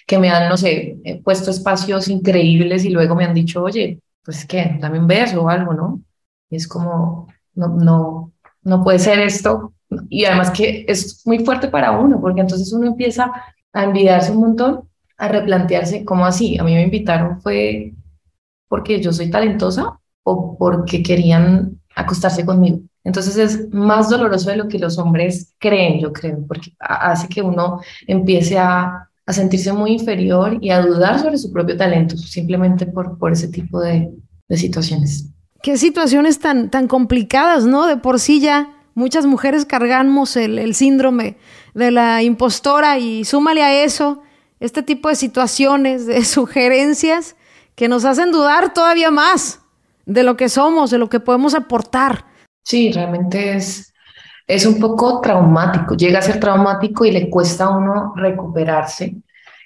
que 0.07 0.16
me 0.16 0.31
han, 0.31 0.48
no 0.48 0.57
sé, 0.57 0.96
puesto 1.24 1.51
espacios 1.51 2.07
increíbles 2.07 2.85
y 2.85 2.90
luego 2.90 3.16
me 3.16 3.24
han 3.24 3.35
dicho, 3.35 3.62
oye, 3.62 4.01
pues 4.24 4.46
que 4.46 4.79
dame 4.81 5.01
un 5.01 5.09
beso 5.09 5.42
o 5.42 5.48
algo, 5.48 5.74
¿no? 5.74 6.01
Y 6.51 6.57
es 6.57 6.68
como, 6.68 7.27
no, 7.55 7.68
no, 7.68 8.33
no 8.62 8.85
puede 8.85 9.01
ser 9.01 9.18
esto. 9.18 9.74
Y 10.09 10.24
además 10.24 10.51
que 10.53 10.85
es 10.87 11.27
muy 11.27 11.40
fuerte 11.44 11.66
para 11.68 11.90
uno, 11.98 12.20
porque 12.20 12.40
entonces 12.40 12.72
uno 12.72 12.87
empieza 12.87 13.33
a 13.72 13.85
envidiarse 13.85 14.31
un 14.31 14.40
montón, 14.40 14.88
a 15.16 15.29
replantearse, 15.29 16.05
¿cómo 16.05 16.24
así? 16.24 16.59
A 16.59 16.64
mí 16.64 16.74
me 16.74 16.83
invitaron 16.83 17.40
fue 17.40 17.92
porque 18.68 19.01
yo 19.01 19.12
soy 19.12 19.31
talentosa 19.31 19.98
o 20.22 20.57
porque 20.57 21.03
querían 21.03 21.81
acostarse 21.96 22.46
conmigo. 22.46 22.81
Entonces 23.09 23.38
es 23.38 23.73
más 23.73 24.11
doloroso 24.11 24.51
de 24.51 24.57
lo 24.57 24.68
que 24.68 24.79
los 24.79 24.99
hombres 24.99 25.55
creen, 25.59 25.99
yo 25.99 26.12
creo, 26.12 26.44
porque 26.47 26.75
hace 26.79 27.27
que 27.27 27.40
uno 27.40 27.81
empiece 28.07 28.59
a, 28.59 29.09
a 29.25 29.33
sentirse 29.33 29.73
muy 29.73 29.92
inferior 29.92 30.59
y 30.61 30.68
a 30.68 30.83
dudar 30.83 31.18
sobre 31.18 31.38
su 31.38 31.51
propio 31.51 31.75
talento, 31.75 32.18
simplemente 32.18 32.85
por, 32.85 33.16
por 33.16 33.33
ese 33.33 33.49
tipo 33.49 33.81
de, 33.81 34.11
de 34.47 34.57
situaciones. 34.59 35.31
Qué 35.62 35.79
situaciones 35.79 36.38
tan, 36.38 36.68
tan 36.68 36.87
complicadas, 36.87 37.64
¿no? 37.64 37.87
De 37.87 37.97
por 37.97 38.21
sí 38.21 38.40
ya 38.40 38.77
muchas 38.92 39.25
mujeres 39.25 39.64
cargamos 39.64 40.37
el, 40.37 40.59
el 40.59 40.75
síndrome 40.75 41.38
de 41.73 41.90
la 41.90 42.23
impostora 42.23 42.99
y 42.99 43.25
súmale 43.25 43.62
a 43.62 43.85
eso 43.85 44.21
este 44.61 44.83
tipo 44.83 45.09
de 45.09 45.14
situaciones, 45.14 46.05
de 46.05 46.23
sugerencias 46.27 47.37
que 47.75 47.88
nos 47.88 48.05
hacen 48.05 48.33
dudar 48.33 48.75
todavía 48.75 49.11
más 49.11 49.61
de 50.05 50.25
lo 50.25 50.37
que 50.37 50.51
somos, 50.51 50.90
de 50.90 50.99
lo 50.99 51.09
que 51.09 51.21
podemos 51.21 51.55
aportar. 51.55 52.29
Sí, 52.68 52.92
realmente 52.92 53.57
es, 53.57 53.94
es 54.46 54.66
un 54.66 54.78
poco 54.78 55.22
traumático, 55.22 55.96
llega 55.96 56.18
a 56.18 56.22
ser 56.22 56.38
traumático 56.38 57.07
y 57.07 57.11
le 57.11 57.31
cuesta 57.31 57.64
a 57.64 57.70
uno 57.78 58.12
recuperarse. 58.14 59.16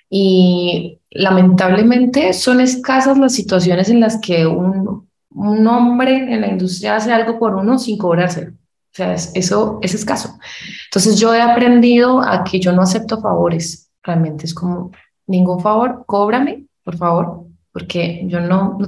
Y 0.09 1.01
lamentablemente 1.11 2.33
son 2.33 2.61
escasas 2.61 3.19
las 3.19 3.35
situaciones 3.35 3.89
en 3.89 3.99
las 3.99 4.21
que 4.21 4.47
un, 4.47 5.09
un 5.31 5.67
hombre 5.67 6.33
en 6.33 6.43
la 6.43 6.47
industria 6.47 6.95
hace 6.95 7.13
algo 7.13 7.41
por 7.41 7.57
uno 7.57 7.77
sin 7.77 7.99
cobrárselo. 7.99 8.53
O 8.53 8.95
sea, 8.95 9.15
eso 9.15 9.81
es 9.83 9.95
escaso. 9.95 10.39
Entonces 10.85 11.19
yo 11.19 11.35
he 11.35 11.41
aprendido 11.41 12.21
a 12.21 12.45
que 12.45 12.61
yo 12.61 12.71
no 12.71 12.83
acepto 12.83 13.21
favores. 13.21 13.91
Realmente 14.05 14.47
es 14.47 14.55
como, 14.55 14.93
ningún 15.27 15.59
favor, 15.59 16.05
cóbrame, 16.07 16.67
por 16.85 16.97
favor, 16.97 17.47
porque 17.73 18.23
yo 18.27 18.41
no, 18.41 18.79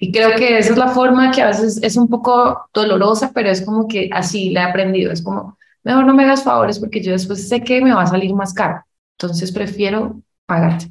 y 0.00 0.10
creo 0.10 0.36
que 0.36 0.58
esa 0.58 0.72
es 0.72 0.78
la 0.78 0.88
forma 0.88 1.30
que 1.30 1.42
a 1.42 1.48
veces 1.48 1.78
es 1.82 1.96
un 1.96 2.08
poco 2.08 2.68
dolorosa, 2.72 3.30
pero 3.34 3.50
es 3.50 3.62
como 3.62 3.86
que 3.86 4.08
así 4.12 4.50
la 4.50 4.62
he 4.62 4.70
aprendido, 4.70 5.12
es 5.12 5.22
como, 5.22 5.58
mejor 5.84 6.06
no 6.06 6.14
me 6.14 6.24
hagas 6.24 6.42
favores 6.42 6.78
porque 6.78 7.02
yo 7.02 7.12
después 7.12 7.46
sé 7.48 7.62
que 7.62 7.82
me 7.82 7.92
va 7.92 8.02
a 8.02 8.06
salir 8.06 8.34
más 8.34 8.54
caro. 8.54 8.82
Entonces 9.18 9.52
prefiero 9.52 10.20
pagarte. 10.46 10.86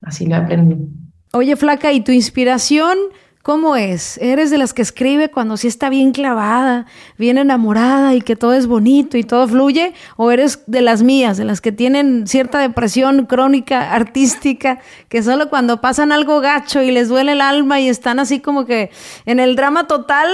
Así 0.00 0.26
lo 0.26 0.36
aprendí. 0.36 0.88
Oye, 1.32 1.56
Flaca, 1.56 1.92
¿y 1.92 2.00
tu 2.00 2.12
inspiración 2.12 2.98
cómo 3.46 3.76
es? 3.76 4.18
¿Eres 4.18 4.50
de 4.50 4.58
las 4.58 4.74
que 4.74 4.82
escribe 4.82 5.30
cuando 5.30 5.56
sí 5.56 5.68
está 5.68 5.88
bien 5.88 6.10
clavada, 6.10 6.86
bien 7.16 7.38
enamorada 7.38 8.12
y 8.12 8.20
que 8.20 8.34
todo 8.34 8.54
es 8.54 8.66
bonito 8.66 9.16
y 9.16 9.22
todo 9.22 9.46
fluye? 9.46 9.92
¿O 10.16 10.32
eres 10.32 10.64
de 10.66 10.80
las 10.80 11.04
mías, 11.04 11.36
de 11.36 11.44
las 11.44 11.60
que 11.60 11.70
tienen 11.70 12.26
cierta 12.26 12.58
depresión 12.58 13.24
crónica, 13.26 13.92
artística, 13.92 14.80
que 15.08 15.22
solo 15.22 15.48
cuando 15.48 15.80
pasan 15.80 16.10
algo 16.10 16.40
gacho 16.40 16.82
y 16.82 16.90
les 16.90 17.06
duele 17.08 17.32
el 17.32 17.40
alma 17.40 17.78
y 17.78 17.88
están 17.88 18.18
así 18.18 18.40
como 18.40 18.66
que 18.66 18.90
en 19.26 19.38
el 19.38 19.54
drama 19.54 19.86
total, 19.86 20.28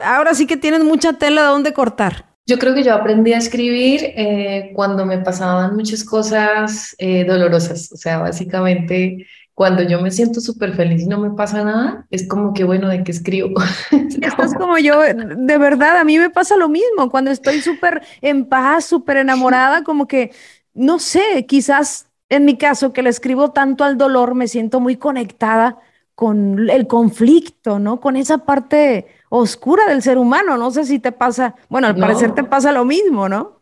ahora 0.00 0.32
sí 0.34 0.46
que 0.46 0.56
tienen 0.56 0.86
mucha 0.86 1.14
tela 1.14 1.42
de 1.42 1.48
dónde 1.48 1.72
cortar? 1.72 2.26
Yo 2.46 2.60
creo 2.60 2.72
que 2.72 2.84
yo 2.84 2.94
aprendí 2.94 3.32
a 3.32 3.38
escribir 3.38 4.00
eh, 4.04 4.70
cuando 4.76 5.04
me 5.04 5.18
pasaban 5.18 5.74
muchas 5.74 6.04
cosas 6.04 6.94
eh, 6.98 7.24
dolorosas, 7.24 7.90
o 7.90 7.96
sea, 7.96 8.18
básicamente 8.18 9.26
cuando 9.54 9.82
yo 9.82 10.00
me 10.00 10.10
siento 10.10 10.40
súper 10.40 10.74
feliz 10.74 11.02
y 11.02 11.06
no 11.06 11.18
me 11.18 11.30
pasa 11.30 11.64
nada, 11.64 12.06
es 12.10 12.28
como 12.28 12.52
que 12.52 12.64
bueno, 12.64 12.88
¿de 12.88 13.04
qué 13.04 13.12
escribo? 13.12 13.54
Estás 14.20 14.54
como 14.54 14.78
yo, 14.78 15.00
de 15.00 15.58
verdad, 15.58 15.98
a 15.98 16.04
mí 16.04 16.18
me 16.18 16.30
pasa 16.30 16.56
lo 16.56 16.68
mismo, 16.68 17.10
cuando 17.10 17.30
estoy 17.30 17.60
súper 17.60 18.02
en 18.20 18.46
paz, 18.46 18.84
súper 18.84 19.18
enamorada, 19.18 19.84
como 19.84 20.06
que, 20.06 20.32
no 20.74 20.98
sé, 20.98 21.46
quizás 21.46 22.08
en 22.28 22.44
mi 22.44 22.56
caso, 22.56 22.92
que 22.92 23.02
le 23.02 23.10
escribo 23.10 23.52
tanto 23.52 23.84
al 23.84 23.98
dolor, 23.98 24.34
me 24.34 24.48
siento 24.48 24.80
muy 24.80 24.96
conectada 24.96 25.78
con 26.14 26.68
el 26.70 26.86
conflicto, 26.86 27.78
¿no? 27.78 28.00
Con 28.00 28.16
esa 28.16 28.38
parte 28.38 29.06
oscura 29.28 29.86
del 29.86 30.02
ser 30.02 30.18
humano. 30.18 30.56
No 30.56 30.70
sé 30.70 30.84
si 30.84 30.98
te 30.98 31.12
pasa, 31.12 31.54
bueno, 31.68 31.88
al 31.88 31.96
parecer 31.96 32.34
te 32.34 32.44
pasa 32.44 32.72
lo 32.72 32.84
mismo, 32.84 33.28
¿no? 33.28 33.60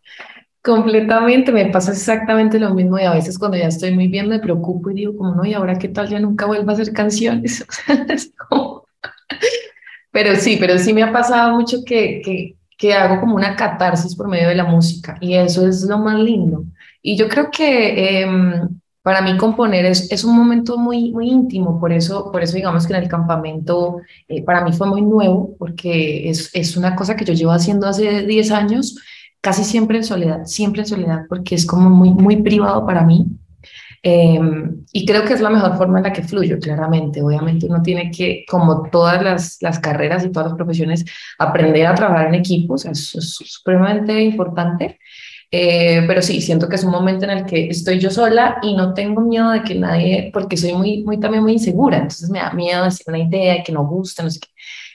Completamente, 0.62 1.50
me 1.50 1.66
pasa 1.66 1.90
exactamente 1.90 2.60
lo 2.60 2.72
mismo 2.72 2.98
y 2.98 3.02
a 3.02 3.12
veces 3.12 3.36
cuando 3.36 3.56
ya 3.56 3.66
estoy 3.66 3.90
muy 3.92 4.06
bien 4.06 4.28
me 4.28 4.38
preocupo 4.38 4.90
y 4.90 4.94
digo 4.94 5.16
como 5.16 5.34
no, 5.34 5.44
y 5.44 5.54
ahora 5.54 5.76
qué 5.76 5.88
tal 5.88 6.08
ya 6.08 6.20
nunca 6.20 6.46
vuelvo 6.46 6.70
a 6.70 6.74
hacer 6.74 6.92
canciones. 6.92 7.66
Pero 10.12 10.36
sí, 10.36 10.58
pero 10.60 10.78
sí 10.78 10.92
me 10.92 11.02
ha 11.02 11.10
pasado 11.10 11.56
mucho 11.56 11.78
que, 11.86 12.20
que, 12.22 12.54
que 12.76 12.92
hago 12.92 13.18
como 13.18 13.34
una 13.34 13.56
catarsis 13.56 14.14
por 14.14 14.28
medio 14.28 14.48
de 14.48 14.54
la 14.54 14.64
música 14.64 15.16
y 15.20 15.34
eso 15.34 15.66
es 15.66 15.84
lo 15.84 15.98
más 15.98 16.20
lindo. 16.20 16.64
Y 17.00 17.16
yo 17.16 17.28
creo 17.28 17.50
que 17.50 18.20
em, 18.20 18.68
para 19.02 19.22
mí 19.22 19.36
componer 19.38 19.86
es, 19.86 20.12
es, 20.12 20.22
un 20.22 20.36
momento 20.36 20.78
muy, 20.78 21.10
muy 21.12 21.28
íntimo, 21.28 21.80
por 21.80 21.92
eso, 21.92 22.30
por 22.30 22.42
eso 22.42 22.56
digamos 22.56 22.86
que 22.86 22.92
en 22.92 23.02
el 23.02 23.08
campamento 23.08 24.00
eh, 24.28 24.42
para 24.44 24.62
mí 24.62 24.72
fue 24.72 24.86
muy 24.86 25.00
nuevo, 25.00 25.56
porque 25.58 26.28
es, 26.28 26.50
es, 26.54 26.76
una 26.76 26.94
cosa 26.94 27.16
que 27.16 27.24
yo 27.24 27.32
llevo 27.32 27.52
haciendo 27.52 27.88
hace 27.88 28.26
10 28.26 28.50
años, 28.52 28.96
casi 29.42 29.64
siempre 29.64 29.98
en 29.98 30.04
soledad, 30.04 30.46
siempre 30.46 30.82
en 30.82 30.86
soledad, 30.86 31.26
porque 31.28 31.54
es 31.56 31.66
como 31.66 31.90
muy, 31.90 32.10
muy 32.10 32.36
privado 32.42 32.86
para 32.86 33.02
mí. 33.04 33.26
Eh, 34.04 34.40
y 34.92 35.06
creo 35.06 35.24
que 35.24 35.34
es 35.34 35.40
la 35.40 35.50
mejor 35.50 35.76
forma 35.76 35.98
en 35.98 36.04
la 36.04 36.12
que 36.12 36.22
fluyo, 36.22 36.58
claramente. 36.58 37.22
Obviamente 37.22 37.66
uno 37.66 37.82
tiene 37.82 38.10
que, 38.10 38.44
como 38.48 38.88
todas 38.90 39.22
las, 39.22 39.58
las 39.60 39.78
carreras 39.78 40.24
y 40.24 40.32
todas 40.32 40.48
las 40.48 40.56
profesiones, 40.56 41.04
aprender 41.38 41.86
a 41.86 41.94
trabajar 41.94 42.28
en 42.28 42.34
equipos, 42.36 42.86
es, 42.86 43.14
es 43.14 43.34
supremamente 43.34 44.18
importante. 44.22 44.98
Eh, 45.54 46.04
pero 46.06 46.22
sí, 46.22 46.40
siento 46.40 46.66
que 46.66 46.76
es 46.76 46.84
un 46.84 46.92
momento 46.92 47.26
en 47.26 47.30
el 47.30 47.44
que 47.44 47.68
estoy 47.68 47.98
yo 48.00 48.10
sola 48.10 48.56
y 48.62 48.74
no 48.74 48.94
tengo 48.94 49.20
miedo 49.20 49.50
de 49.50 49.62
que 49.62 49.74
nadie, 49.74 50.30
porque 50.32 50.56
soy 50.56 50.72
muy, 50.72 51.04
muy 51.04 51.20
también 51.20 51.42
muy 51.42 51.52
insegura, 51.52 51.98
entonces 51.98 52.30
me 52.30 52.38
da 52.38 52.52
miedo 52.54 52.84
decir 52.84 53.04
una 53.08 53.18
idea 53.18 53.62
que 53.62 53.70
no 53.70 53.86
gusta, 53.86 54.22
no 54.22 54.30
sé 54.30 54.40
qué. 54.40 54.48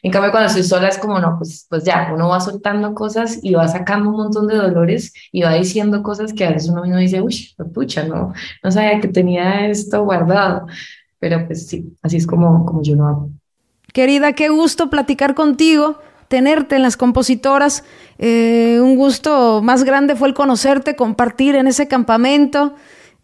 En 0.08 0.14
cambio, 0.14 0.32
cuando 0.32 0.48
estoy 0.48 0.64
sola 0.64 0.88
es 0.88 0.98
como, 0.98 1.20
no, 1.20 1.36
pues, 1.38 1.68
pues 1.70 1.84
ya, 1.84 2.12
uno 2.14 2.30
va 2.30 2.40
soltando 2.40 2.94
cosas 2.94 3.40
y 3.44 3.54
va 3.54 3.68
sacando 3.68 4.10
un 4.10 4.16
montón 4.16 4.48
de 4.48 4.56
dolores 4.56 5.12
y 5.34 5.42
va 5.42 5.56
diciendo 5.56 6.02
cosas 6.02 6.32
que 6.32 6.46
a 6.46 6.52
veces 6.52 6.70
uno 6.70 6.84
mismo 6.84 6.96
dice, 6.98 7.20
uy, 7.20 7.54
pucha, 7.74 8.06
no, 8.06 8.32
no 8.64 8.72
sabía 8.72 9.02
que 9.02 9.10
tenía 9.10 9.68
esto 9.68 10.06
guardado. 10.06 10.66
Pero 11.20 11.46
pues 11.46 11.68
sí, 11.68 11.94
así 12.02 12.16
es 12.16 12.26
como, 12.26 12.66
como 12.66 12.82
yo 12.84 12.96
lo 12.96 13.06
hago. 13.06 13.30
Querida, 13.92 14.32
qué 14.32 14.48
gusto 14.48 14.90
platicar 14.90 15.36
contigo 15.36 16.00
tenerte 16.30 16.78
en 16.78 16.84
las 16.84 16.96
compositoras. 16.96 17.84
Eh, 18.18 18.80
un 18.82 18.96
gusto 18.96 19.62
más 19.62 19.84
grande 19.84 20.16
fue 20.16 20.30
el 20.30 20.34
conocerte, 20.34 20.96
compartir 20.96 21.56
en 21.56 21.68
ese 21.68 21.90
campamento 21.90 22.76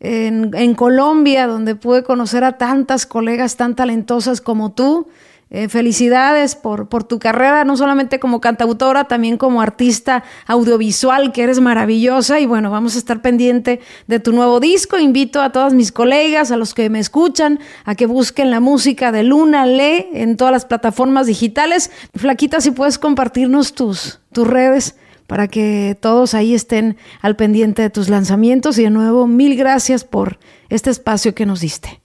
en, 0.02 0.52
en 0.54 0.76
Colombia, 0.76 1.48
donde 1.48 1.76
pude 1.76 2.04
conocer 2.04 2.44
a 2.44 2.58
tantas 2.58 3.06
colegas 3.06 3.56
tan 3.56 3.74
talentosas 3.74 4.42
como 4.42 4.74
tú. 4.74 5.08
Eh, 5.56 5.70
felicidades 5.70 6.56
por, 6.56 6.90
por 6.90 7.04
tu 7.04 7.20
carrera, 7.20 7.64
no 7.64 7.78
solamente 7.78 8.20
como 8.20 8.42
cantautora, 8.42 9.04
también 9.04 9.38
como 9.38 9.62
artista 9.62 10.24
audiovisual, 10.48 11.32
que 11.32 11.44
eres 11.44 11.60
maravillosa. 11.60 12.40
Y 12.40 12.48
bueno, 12.48 12.72
vamos 12.72 12.96
a 12.96 12.98
estar 12.98 13.22
pendiente 13.22 13.80
de 14.08 14.20
tu 14.20 14.32
nuevo 14.32 14.60
disco. 14.60 14.98
Invito 14.98 15.44
a 15.44 15.52
todas 15.52 15.76
mis 15.76 15.92
colegas, 15.92 16.50
a 16.50 16.58
los 16.58 16.74
que 16.74 16.90
me 16.90 16.98
escuchan, 16.98 17.60
a 17.86 17.94
que 17.94 18.08
busquen 18.08 18.50
la 18.50 18.60
música 18.62 19.12
de 19.12 19.22
Luna 19.22 19.68
Le 19.68 20.24
en 20.24 20.38
todas 20.38 20.52
las 20.52 20.66
plataformas 20.66 21.28
digitales. 21.28 21.92
Flaquita, 22.16 22.60
si 22.60 22.72
puedes 22.72 22.98
compartirnos 22.98 23.74
tus, 23.74 24.22
tus 24.32 24.48
redes 24.48 24.96
para 25.28 25.48
que 25.50 25.96
todos 26.02 26.34
ahí 26.34 26.56
estén 26.56 26.98
al 27.22 27.36
pendiente 27.36 27.84
de 27.84 27.92
tus 27.92 28.10
lanzamientos. 28.10 28.80
Y 28.80 28.86
de 28.86 28.90
nuevo, 28.90 29.28
mil 29.28 29.56
gracias 29.56 30.04
por 30.04 30.40
este 30.70 30.90
espacio 30.90 31.36
que 31.36 31.46
nos 31.46 31.60
diste. 31.60 32.02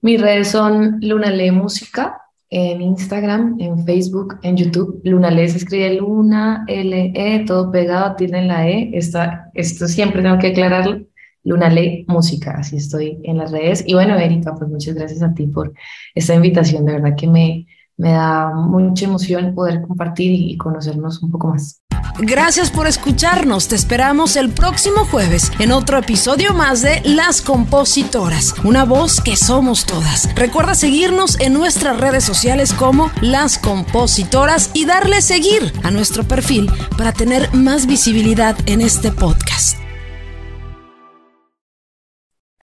Mis 0.00 0.20
redes 0.20 0.52
son 0.52 0.98
Luna 1.00 1.30
Le 1.30 1.50
Música 1.50 2.20
en 2.54 2.82
Instagram, 2.82 3.56
en 3.60 3.82
Facebook, 3.86 4.38
en 4.42 4.58
YouTube. 4.58 5.00
Luna 5.04 5.30
Le 5.30 5.48
se 5.48 5.56
escribe 5.56 5.94
Luna, 5.94 6.64
L, 6.68 7.12
E, 7.14 7.44
todo 7.46 7.70
pegado, 7.70 8.14
tiene 8.14 8.44
la 8.44 8.68
E. 8.68 8.90
Esta, 8.92 9.50
esto 9.54 9.88
siempre 9.88 10.22
tengo 10.22 10.38
que 10.38 10.48
aclararlo. 10.48 11.00
Luna 11.44 11.70
Le 11.70 12.04
Música, 12.08 12.52
así 12.58 12.76
estoy 12.76 13.18
en 13.24 13.38
las 13.38 13.52
redes. 13.52 13.82
Y 13.86 13.94
bueno, 13.94 14.18
Erika, 14.18 14.54
pues 14.54 14.70
muchas 14.70 14.94
gracias 14.94 15.22
a 15.22 15.32
ti 15.32 15.46
por 15.46 15.72
esta 16.14 16.34
invitación. 16.34 16.84
De 16.84 16.92
verdad 16.92 17.16
que 17.16 17.26
me, 17.26 17.66
me 17.96 18.12
da 18.12 18.54
mucha 18.54 19.06
emoción 19.06 19.54
poder 19.54 19.80
compartir 19.80 20.30
y 20.32 20.54
conocernos 20.58 21.22
un 21.22 21.30
poco 21.30 21.48
más. 21.48 21.82
Gracias 22.18 22.70
por 22.70 22.86
escucharnos. 22.86 23.68
Te 23.68 23.74
esperamos 23.74 24.36
el 24.36 24.50
próximo 24.50 25.04
jueves 25.04 25.50
en 25.58 25.72
otro 25.72 25.98
episodio 25.98 26.54
más 26.54 26.82
de 26.82 27.00
Las 27.04 27.40
Compositoras, 27.40 28.54
una 28.64 28.84
voz 28.84 29.20
que 29.20 29.36
somos 29.36 29.86
todas. 29.86 30.32
Recuerda 30.34 30.74
seguirnos 30.74 31.40
en 31.40 31.54
nuestras 31.54 31.98
redes 31.98 32.24
sociales 32.24 32.72
como 32.72 33.10
Las 33.20 33.58
Compositoras 33.58 34.70
y 34.74 34.84
darle 34.84 35.22
seguir 35.22 35.72
a 35.82 35.90
nuestro 35.90 36.24
perfil 36.24 36.70
para 36.96 37.12
tener 37.12 37.52
más 37.54 37.86
visibilidad 37.86 38.56
en 38.66 38.80
este 38.80 39.10
podcast. 39.10 39.81